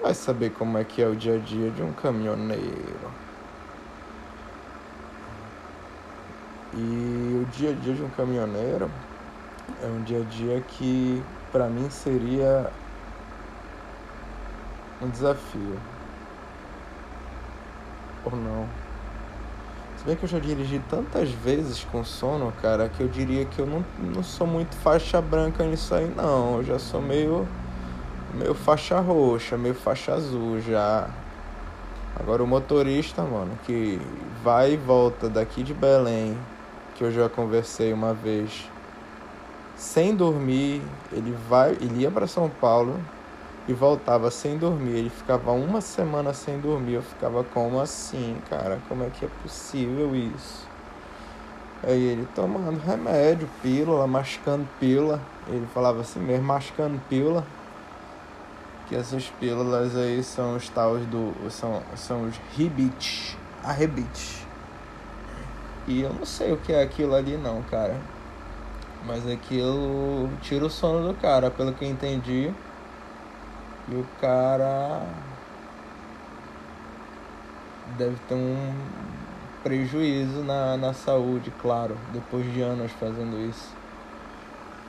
vai 0.01 0.13
saber 0.13 0.49
como 0.51 0.77
é 0.77 0.83
que 0.83 1.01
é 1.01 1.07
o 1.07 1.15
dia 1.15 1.35
a 1.35 1.39
dia 1.39 1.69
de 1.69 1.81
um 1.81 1.93
caminhoneiro. 1.93 3.11
E 6.73 7.39
o 7.41 7.45
dia 7.51 7.69
a 7.69 7.73
dia 7.73 7.93
de 7.93 8.01
um 8.01 8.09
caminhoneiro 8.09 8.89
é 9.81 9.85
um 9.85 10.01
dia 10.03 10.21
a 10.21 10.23
dia 10.23 10.59
que 10.61 11.23
para 11.51 11.67
mim 11.67 11.87
seria 11.89 12.71
um 14.99 15.09
desafio 15.09 15.79
ou 18.25 18.35
não. 18.35 18.82
Se 20.03 20.07
bem 20.07 20.17
que 20.17 20.25
eu 20.25 20.29
já 20.29 20.37
dirigi 20.37 20.81
tantas 20.89 21.29
vezes 21.29 21.87
com 21.89 22.03
sono, 22.03 22.51
cara, 22.61 22.89
que 22.89 22.99
eu 22.99 23.07
diria 23.07 23.45
que 23.45 23.59
eu 23.59 23.65
não, 23.65 23.85
não 23.97 24.21
sou 24.21 24.45
muito 24.45 24.75
faixa 24.75 25.21
branca 25.21 25.63
nisso 25.63 25.95
aí, 25.95 26.13
não. 26.13 26.57
Eu 26.57 26.63
já 26.65 26.77
sou 26.77 27.01
meio, 27.01 27.47
meio 28.33 28.53
faixa 28.53 28.99
roxa, 28.99 29.57
meio 29.57 29.73
faixa 29.73 30.13
azul 30.13 30.59
já. 30.59 31.09
Agora 32.19 32.43
o 32.43 32.47
motorista, 32.47 33.21
mano, 33.21 33.57
que 33.65 33.97
vai 34.43 34.73
e 34.73 34.75
volta 34.75 35.29
daqui 35.29 35.63
de 35.63 35.73
Belém, 35.73 36.37
que 36.95 37.05
eu 37.05 37.09
já 37.09 37.29
conversei 37.29 37.93
uma 37.93 38.13
vez, 38.13 38.69
sem 39.77 40.13
dormir, 40.13 40.81
ele 41.13 41.33
vai, 41.47 41.77
ele 41.79 42.01
ia 42.01 42.11
para 42.11 42.27
São 42.27 42.49
Paulo, 42.49 42.99
e 43.67 43.73
voltava 43.73 44.29
sem 44.29 44.57
dormir. 44.57 44.97
Ele 44.97 45.09
ficava 45.09 45.51
uma 45.51 45.81
semana 45.81 46.33
sem 46.33 46.59
dormir. 46.59 46.93
Eu 46.93 47.01
ficava 47.01 47.43
como 47.43 47.79
assim, 47.79 48.37
cara? 48.49 48.79
Como 48.87 49.03
é 49.03 49.09
que 49.09 49.25
é 49.25 49.29
possível 49.41 50.15
isso? 50.15 50.67
Aí 51.83 52.01
ele 52.01 52.27
tomando 52.33 52.79
remédio, 52.79 53.49
pílula, 53.61 54.07
mascando 54.07 54.67
pílula. 54.79 55.21
Ele 55.47 55.65
falava 55.73 56.01
assim 56.01 56.19
mesmo, 56.19 56.45
mascando 56.45 56.99
pílula. 57.09 57.45
Que 58.87 58.95
essas 58.95 59.29
pílulas 59.39 59.95
aí 59.95 60.23
são 60.23 60.55
os 60.55 60.69
tais 60.69 61.05
do. 61.07 61.33
são, 61.49 61.81
são 61.95 62.23
os 62.27 62.35
ribit. 62.55 63.37
A. 63.63 63.75
E 65.85 66.01
eu 66.01 66.13
não 66.13 66.25
sei 66.25 66.53
o 66.53 66.57
que 66.57 66.71
é 66.71 66.81
aquilo 66.81 67.15
ali 67.15 67.37
não, 67.37 67.61
cara. 67.63 67.99
Mas 69.05 69.27
aquilo 69.27 70.29
tira 70.41 70.65
o 70.65 70.69
sono 70.69 71.07
do 71.07 71.13
cara, 71.19 71.51
pelo 71.51 71.73
que 71.73 71.83
eu 71.83 71.89
entendi. 71.89 72.53
E 73.89 73.95
o 73.95 74.05
cara 74.21 75.01
deve 77.97 78.15
ter 78.27 78.35
um 78.35 78.73
prejuízo 79.63 80.43
na, 80.43 80.77
na 80.77 80.93
saúde, 80.93 81.51
claro, 81.61 81.97
depois 82.11 82.51
de 82.53 82.61
anos 82.61 82.91
fazendo 82.93 83.37
isso. 83.49 83.69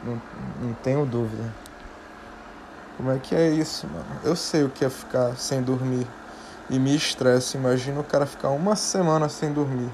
Não, 0.05 0.21
não 0.61 0.75
tenho 0.75 1.07
dúvida. 1.07 1.53
Como 2.97 3.11
é 3.11 3.19
que 3.19 3.35
é 3.35 3.51
isso, 3.51 3.87
mano? 3.89 4.07
Eu 4.23 4.37
sei 4.37 4.63
o 4.63 4.69
que 4.69 4.85
é 4.85 4.91
ficar 4.91 5.37
sem 5.37 5.63
dormir 5.63 6.07
e 6.71 6.79
me 6.79 6.95
estressa. 6.95 7.57
Imagina 7.57 8.01
o 8.01 8.05
cara 8.05 8.27
ficar 8.27 8.51
uma 8.51 8.77
semana 8.77 9.29
sem 9.29 9.53
dormir. 9.53 9.91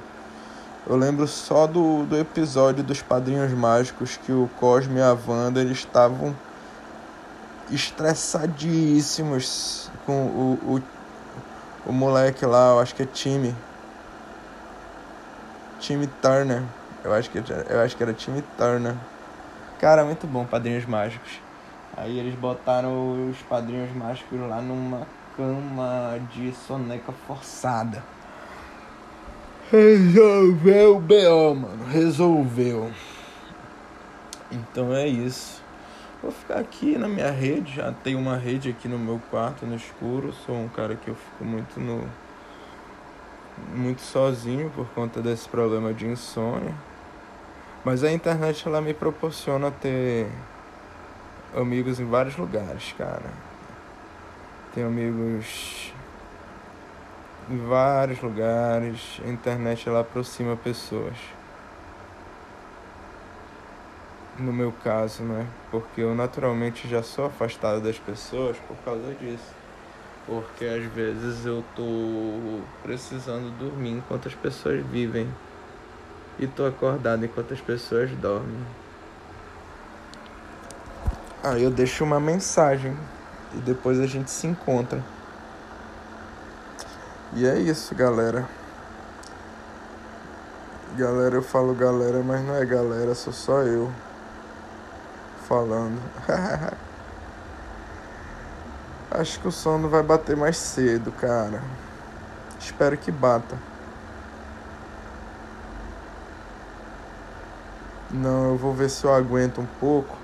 Eu 0.87 0.97
lembro 0.97 1.27
só 1.27 1.67
do, 1.67 2.05
do 2.05 2.17
episódio 2.17 2.83
dos 2.83 3.01
Padrinhos 3.01 3.53
Mágicos 3.53 4.19
que 4.19 4.33
o 4.33 4.51
Cosme 4.59 4.99
e 4.99 5.03
a 5.03 5.17
Wanda 5.27 5.61
eles 5.61 5.79
estavam 5.79 6.35
estressadíssimos 7.71 9.91
com 10.05 10.27
o, 10.27 10.77
o, 10.77 10.83
o 11.91 11.93
moleque 11.93 12.45
lá, 12.45 12.71
eu 12.71 12.81
acho 12.81 12.95
que 12.95 13.03
é 13.03 13.07
time. 13.07 13.55
Time 15.79 16.07
Turner. 16.21 16.63
Eu 17.03 17.15
acho 17.15 17.31
que, 17.31 17.39
eu 17.39 17.81
acho 17.81 17.97
que 17.97 18.03
era 18.03 18.13
time 18.13 18.45
Turner. 18.57 18.95
Cara, 19.79 20.05
muito 20.05 20.27
bom, 20.27 20.45
Padrinhos 20.45 20.85
Mágicos. 20.85 21.41
Aí 21.97 22.19
eles 22.19 22.35
botaram 22.35 23.31
os 23.31 23.39
Padrinhos 23.43 23.95
Mágicos 23.97 24.39
lá 24.41 24.61
numa 24.61 25.07
cama 25.37 26.19
de 26.33 26.53
soneca 26.53 27.13
forçada. 27.27 28.03
Resolveu 29.71 30.97
o 30.97 31.01
B.O., 31.01 31.55
mano. 31.55 31.85
Resolveu. 31.87 32.91
Então 34.51 34.95
é 34.95 35.07
isso. 35.07 35.60
Vou 36.23 36.31
ficar 36.31 36.59
aqui 36.59 36.99
na 36.99 37.09
minha 37.09 37.31
rede. 37.31 37.77
Já 37.77 37.93
tenho 37.93 38.19
uma 38.19 38.37
rede 38.37 38.69
aqui 38.69 38.87
no 38.87 38.99
meu 38.99 39.21
quarto, 39.31 39.65
no 39.65 39.75
escuro. 39.75 40.33
Sou 40.33 40.55
um 40.55 40.69
cara 40.69 40.95
que 40.95 41.09
eu 41.09 41.15
fico 41.15 41.45
muito 41.45 41.81
no. 41.81 42.07
Muito 43.75 44.01
sozinho 44.01 44.71
por 44.71 44.87
conta 44.91 45.21
desse 45.21 45.49
problema 45.49 45.93
de 45.93 46.07
insônia. 46.07 46.75
Mas 47.85 48.05
a 48.05 48.13
internet 48.13 48.67
ela 48.67 48.81
me 48.81 48.93
proporciona 48.93 49.71
ter 49.71 50.29
amigos 51.55 51.99
em 51.99 52.05
vários 52.05 52.37
lugares, 52.37 52.95
cara. 52.97 53.31
Tenho 54.75 54.87
amigos 54.87 55.93
em 57.51 57.67
vários 57.67 58.21
lugares. 58.21 59.21
A 59.25 59.29
internet 59.29 59.89
ela 59.89 60.01
aproxima 60.01 60.57
pessoas. 60.57 61.17
No 64.41 64.55
meu 64.55 64.73
caso, 64.73 65.23
né? 65.23 65.47
Porque 65.71 66.01
eu 66.01 66.15
naturalmente 66.15 66.89
já 66.89 67.03
sou 67.03 67.27
afastado 67.27 67.83
das 67.83 67.99
pessoas 67.99 68.57
por 68.67 68.75
causa 68.79 69.13
disso. 69.13 69.55
Porque 70.27 70.65
às 70.65 70.83
vezes 70.95 71.45
eu 71.45 71.63
tô 71.77 72.63
precisando 72.83 73.51
dormir 73.59 73.99
enquanto 73.99 74.29
as 74.29 74.35
pessoas 74.35 74.83
vivem 74.87 75.29
e 76.39 76.47
tô 76.47 76.65
acordado 76.65 77.23
enquanto 77.23 77.53
as 77.53 77.61
pessoas 77.61 78.11
dormem. 78.13 78.65
Aí 81.43 81.63
eu 81.63 81.71
deixo 81.71 82.03
uma 82.03 82.19
mensagem 82.19 82.97
e 83.55 83.59
depois 83.59 84.01
a 84.01 84.07
gente 84.07 84.31
se 84.31 84.47
encontra. 84.47 85.05
E 87.35 87.47
é 87.47 87.59
isso, 87.59 87.95
galera. 87.95 88.49
Galera, 90.97 91.35
eu 91.35 91.43
falo 91.43 91.75
galera, 91.75 92.23
mas 92.23 92.43
não 92.43 92.57
é 92.57 92.65
galera, 92.65 93.15
sou 93.15 93.35
só 93.35 93.61
eu 93.61 93.93
falando. 95.51 96.01
Acho 99.11 99.41
que 99.41 99.49
o 99.49 99.53
sono 99.53 99.89
vai 99.89 100.05
bater 100.05 100.37
mais 100.37 100.57
cedo, 100.57 101.11
cara. 101.11 101.61
Espero 102.61 102.97
que 102.97 103.11
bata. 103.11 103.59
Não, 108.13 108.51
eu 108.51 108.57
vou 108.57 108.73
ver 108.73 108.89
se 108.89 109.05
eu 109.05 109.13
aguento 109.13 109.61
um 109.61 109.67
pouco. 109.81 110.17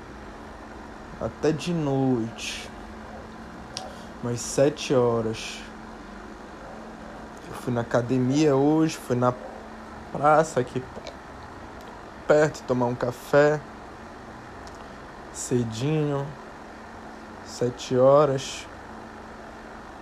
Até 1.21 1.51
de 1.51 1.75
noite. 1.75 2.71
Mais 4.23 4.41
sete 4.41 4.95
horas. 4.95 5.61
Eu 7.49 7.55
fui 7.55 7.73
na 7.73 7.81
academia 7.81 8.55
hoje, 8.55 8.97
fui 8.97 9.17
na 9.17 9.35
praça 10.12 10.61
aqui 10.61 10.81
perto 12.29 12.62
tomar 12.62 12.87
um 12.87 12.95
café. 12.95 13.61
Cedinho. 15.37 16.27
Sete 17.44 17.96
horas. 17.96 18.66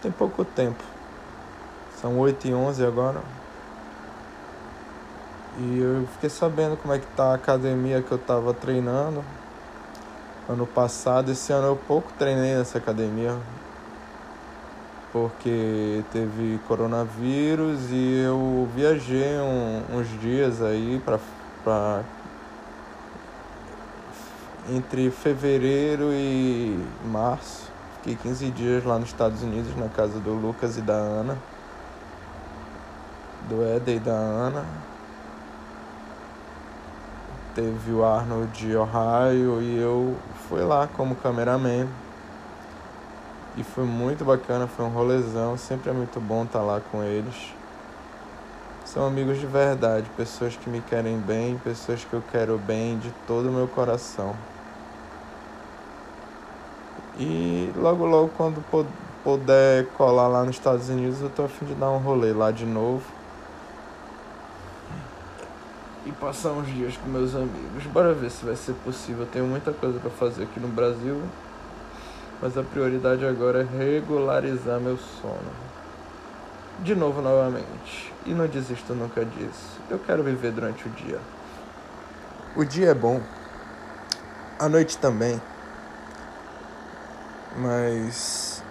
Tem 0.01 0.11
pouco 0.11 0.44
tempo. 0.44 0.83
São 2.01 2.18
oito 2.20 2.47
e 2.47 2.55
onze 2.55 2.87
agora. 2.87 3.20
E 5.59 5.79
eu 5.79 6.07
fiquei 6.14 6.31
sabendo 6.31 6.77
como 6.77 6.94
é 6.94 6.99
que 6.99 7.07
tá 7.09 7.33
a 7.33 7.35
academia 7.35 8.01
que 8.01 8.12
eu 8.12 8.18
tava 8.18 8.55
treinando. 8.55 9.25
Ano 10.49 10.66
passado, 10.66 11.33
esse 11.33 11.53
ano 11.53 11.66
eu 11.66 11.77
pouco 11.77 12.12
treinei 12.16 12.55
nessa 12.55 12.79
academia. 12.79 13.37
Porque 15.12 16.03
teve 16.12 16.61
coronavírus 16.68 17.90
e 17.90 18.23
eu 18.25 18.68
viajei 18.75 19.38
um, 19.38 19.99
uns 19.99 20.09
dias 20.20 20.62
aí 20.62 21.03
pra, 21.05 21.18
pra. 21.62 22.03
Entre 24.70 25.11
fevereiro 25.11 26.11
e 26.12 26.83
março. 27.05 27.70
Fiquei 27.96 28.16
15 28.16 28.50
dias 28.50 28.85
lá 28.85 28.98
nos 28.98 29.09
Estados 29.09 29.42
Unidos, 29.42 29.74
na 29.77 29.88
casa 29.88 30.18
do 30.18 30.33
Lucas 30.33 30.77
e 30.77 30.81
da 30.81 30.94
Ana. 30.94 31.38
Do 33.48 33.62
Eder 33.62 33.96
e 33.96 34.00
da 34.00 34.12
Ana 34.12 34.64
teve 37.55 37.92
o 37.92 38.05
Arnold 38.05 38.50
de 38.53 38.77
Ohio 38.77 39.62
e 39.62 39.79
eu 39.79 40.16
fui 40.48 40.62
lá 40.62 40.88
como 40.88 41.14
cameraman. 41.14 41.87
E 43.57 43.62
foi 43.62 43.85
muito 43.85 44.24
bacana, 44.24 44.66
foi 44.66 44.85
um 44.85 44.88
rolezão, 44.88 45.57
sempre 45.57 45.90
é 45.90 45.92
muito 45.92 46.18
bom 46.20 46.42
estar 46.42 46.59
tá 46.59 46.64
lá 46.64 46.81
com 46.90 47.03
eles. 47.05 47.55
São 48.85 49.07
amigos 49.07 49.38
de 49.38 49.46
verdade, 49.46 50.11
pessoas 50.16 50.57
que 50.57 50.68
me 50.68 50.81
querem 50.81 51.18
bem, 51.18 51.57
pessoas 51.59 52.05
que 52.05 52.12
eu 52.12 52.22
quero 52.33 52.59
bem 52.59 52.98
de 52.98 53.11
todo 53.27 53.48
o 53.48 53.53
meu 53.53 53.68
coração. 53.68 54.35
E 57.18 57.72
logo 57.77 58.05
logo 58.05 58.31
quando 58.37 58.64
puder 59.22 59.87
colar 59.96 60.29
lá 60.29 60.44
nos 60.44 60.57
Estados 60.57 60.88
Unidos, 60.88 61.20
eu 61.20 61.31
tô 61.31 61.44
a 61.44 61.48
fim 61.48 61.64
de 61.66 61.74
dar 61.74 61.90
um 61.90 61.98
rolê 61.98 62.33
lá 62.33 62.50
de 62.50 62.66
novo 62.66 63.03
e 66.07 66.12
passar 66.12 66.50
uns 66.50 66.66
dias 66.66 66.96
com 66.96 67.09
meus 67.09 67.35
amigos. 67.35 67.85
Bora 67.92 68.12
ver 68.12 68.31
se 68.31 68.44
vai 68.44 68.57
ser 68.57 68.74
possível. 68.85 69.22
Eu 69.22 69.31
tenho 69.31 69.46
muita 69.46 69.72
coisa 69.72 69.98
para 69.98 70.11
fazer 70.11 70.44
aqui 70.44 70.61
no 70.61 70.68
Brasil, 70.68 71.22
mas 72.42 72.59
a 72.59 72.62
prioridade 72.62 73.24
agora 73.24 73.61
é 73.61 73.79
regularizar 73.79 74.81
meu 74.81 74.98
sono. 74.98 75.74
De 76.81 76.94
novo, 76.94 77.22
novamente. 77.22 78.12
E 78.27 78.35
não 78.35 78.46
desisto 78.46 78.94
nunca 78.94 79.24
disso. 79.24 79.81
Eu 79.88 79.98
quero 79.98 80.22
viver 80.22 80.50
durante 80.50 80.87
o 80.87 80.90
dia. 80.90 81.20
O 82.57 82.64
dia 82.64 82.90
é 82.90 82.94
bom, 82.94 83.20
a 84.59 84.68
noite 84.68 84.96
também, 84.98 85.40
mas 87.57 88.62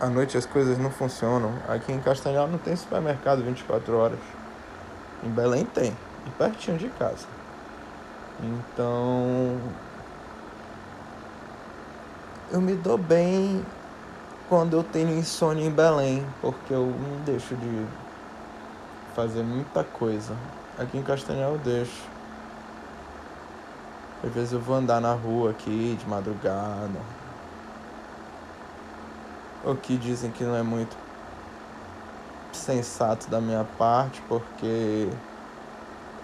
à 0.00 0.06
noite 0.06 0.36
as 0.36 0.46
coisas 0.46 0.78
não 0.78 0.90
funcionam. 0.90 1.52
Aqui 1.68 1.92
em 1.92 2.00
Castanhal 2.00 2.46
não 2.46 2.58
tem 2.58 2.74
supermercado 2.76 3.42
24 3.42 3.96
horas. 3.96 4.18
Em 5.24 5.30
Belém 5.30 5.64
tem 5.64 5.96
e 6.26 6.30
pertinho 6.30 6.78
de 6.78 6.88
casa. 6.90 7.26
Então 8.40 9.58
eu 12.50 12.60
me 12.60 12.74
dou 12.74 12.96
bem 12.96 13.64
quando 14.48 14.74
eu 14.74 14.84
tenho 14.84 15.10
insônia 15.10 15.66
em 15.66 15.70
Belém, 15.70 16.24
porque 16.40 16.72
eu 16.72 16.86
não 16.86 17.22
deixo 17.24 17.54
de 17.56 17.86
fazer 19.14 19.42
muita 19.42 19.82
coisa. 19.84 20.34
Aqui 20.78 20.96
em 20.96 21.02
Castanhal 21.02 21.52
eu 21.52 21.58
deixo. 21.58 22.06
Às 24.24 24.32
vezes 24.32 24.52
eu 24.52 24.60
vou 24.60 24.76
andar 24.76 25.00
na 25.00 25.12
rua 25.12 25.50
aqui 25.50 25.96
de 25.98 26.08
madrugada. 26.08 27.17
O 29.64 29.74
que 29.74 29.96
dizem 29.96 30.30
que 30.30 30.44
não 30.44 30.56
é 30.56 30.62
muito 30.62 30.96
sensato 32.52 33.28
da 33.28 33.40
minha 33.40 33.64
parte, 33.76 34.22
porque 34.28 35.08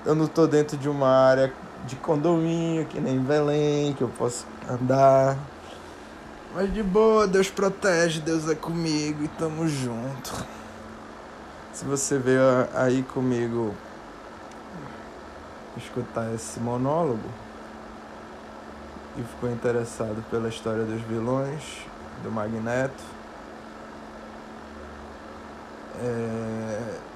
eu 0.05 0.15
não 0.15 0.27
tô 0.27 0.47
dentro 0.47 0.77
de 0.77 0.89
uma 0.89 1.09
área 1.09 1.53
de 1.87 1.97
condomínio, 1.97 2.87
que 2.87 3.01
nem 3.01 3.19
Belém, 3.19 3.93
que 3.93 4.03
eu 4.03 4.09
posso 4.09 4.47
andar. 4.69 5.37
Mas 6.55 6.73
de 6.73 6.83
boa, 6.83 7.27
Deus 7.27 7.51
protege, 7.51 8.21
Deus 8.21 8.49
é 8.49 8.55
comigo 8.55 9.25
e 9.25 9.29
tamo 9.29 9.67
junto. 9.67 10.47
Se 11.73 11.85
você 11.85 12.19
veio 12.19 12.41
aí 12.75 13.03
comigo 13.03 13.75
escutar 15.77 16.33
esse 16.33 16.61
monólogo 16.61 17.29
e 19.17 19.23
ficou 19.23 19.51
interessado 19.51 20.25
pela 20.31 20.49
história 20.49 20.85
dos 20.85 21.01
vilões, 21.03 21.85
do 22.23 22.31
Magneto, 22.31 23.03
é 26.01 27.15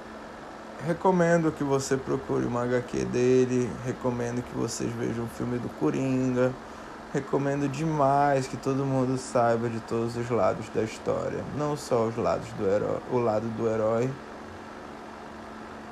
recomendo 0.85 1.51
que 1.51 1.63
você 1.63 1.97
procure 1.97 2.45
uma 2.45 2.63
HQ 2.63 3.05
dele, 3.05 3.69
recomendo 3.85 4.41
que 4.41 4.55
vocês 4.55 4.91
vejam 4.93 5.25
o 5.25 5.27
filme 5.27 5.57
do 5.57 5.69
Coringa, 5.77 6.53
recomendo 7.13 7.67
demais 7.67 8.47
que 8.47 8.55
todo 8.55 8.85
mundo 8.85 9.17
saiba 9.17 9.69
de 9.69 9.79
todos 9.81 10.15
os 10.15 10.29
lados 10.29 10.69
da 10.69 10.83
história, 10.83 11.43
não 11.57 11.75
só 11.75 12.05
os 12.05 12.15
lados 12.15 12.47
do 12.53 12.67
herói, 12.67 12.99
o 13.11 13.17
lado 13.17 13.47
do 13.57 13.67
herói 13.67 14.09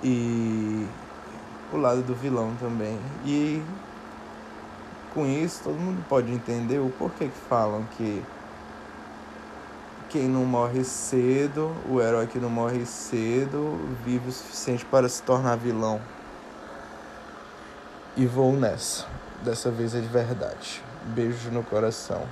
e 0.04 0.88
o 1.74 1.78
lado 1.78 2.02
do 2.02 2.16
vilão 2.16 2.56
também. 2.60 2.98
E 3.26 3.62
com 5.14 5.26
isso 5.26 5.64
todo 5.64 5.76
mundo 5.76 6.04
pode 6.08 6.32
entender 6.32 6.80
o 6.80 6.90
porquê 6.90 7.26
que 7.26 7.48
falam 7.50 7.84
que 7.98 8.24
quem 10.10 10.28
não 10.28 10.46
morre 10.46 10.84
cedo, 10.84 11.76
o 11.90 12.02
herói 12.02 12.28
que 12.28 12.40
não 12.40 12.50
morre 12.50 12.86
cedo, 12.86 13.78
vive 14.06 14.30
o 14.30 14.32
suficiente 14.32 14.86
para 14.86 15.08
se 15.10 15.22
tornar 15.24 15.58
vilão. 15.58 16.02
E 18.16 18.26
vou 18.26 18.54
nessa. 18.54 19.06
Dessa 19.44 19.70
vez 19.70 19.94
é 19.94 20.00
de 20.00 20.08
verdade. 20.08 20.82
Beijo 21.06 21.52
no 21.52 21.64
coração. 21.64 22.26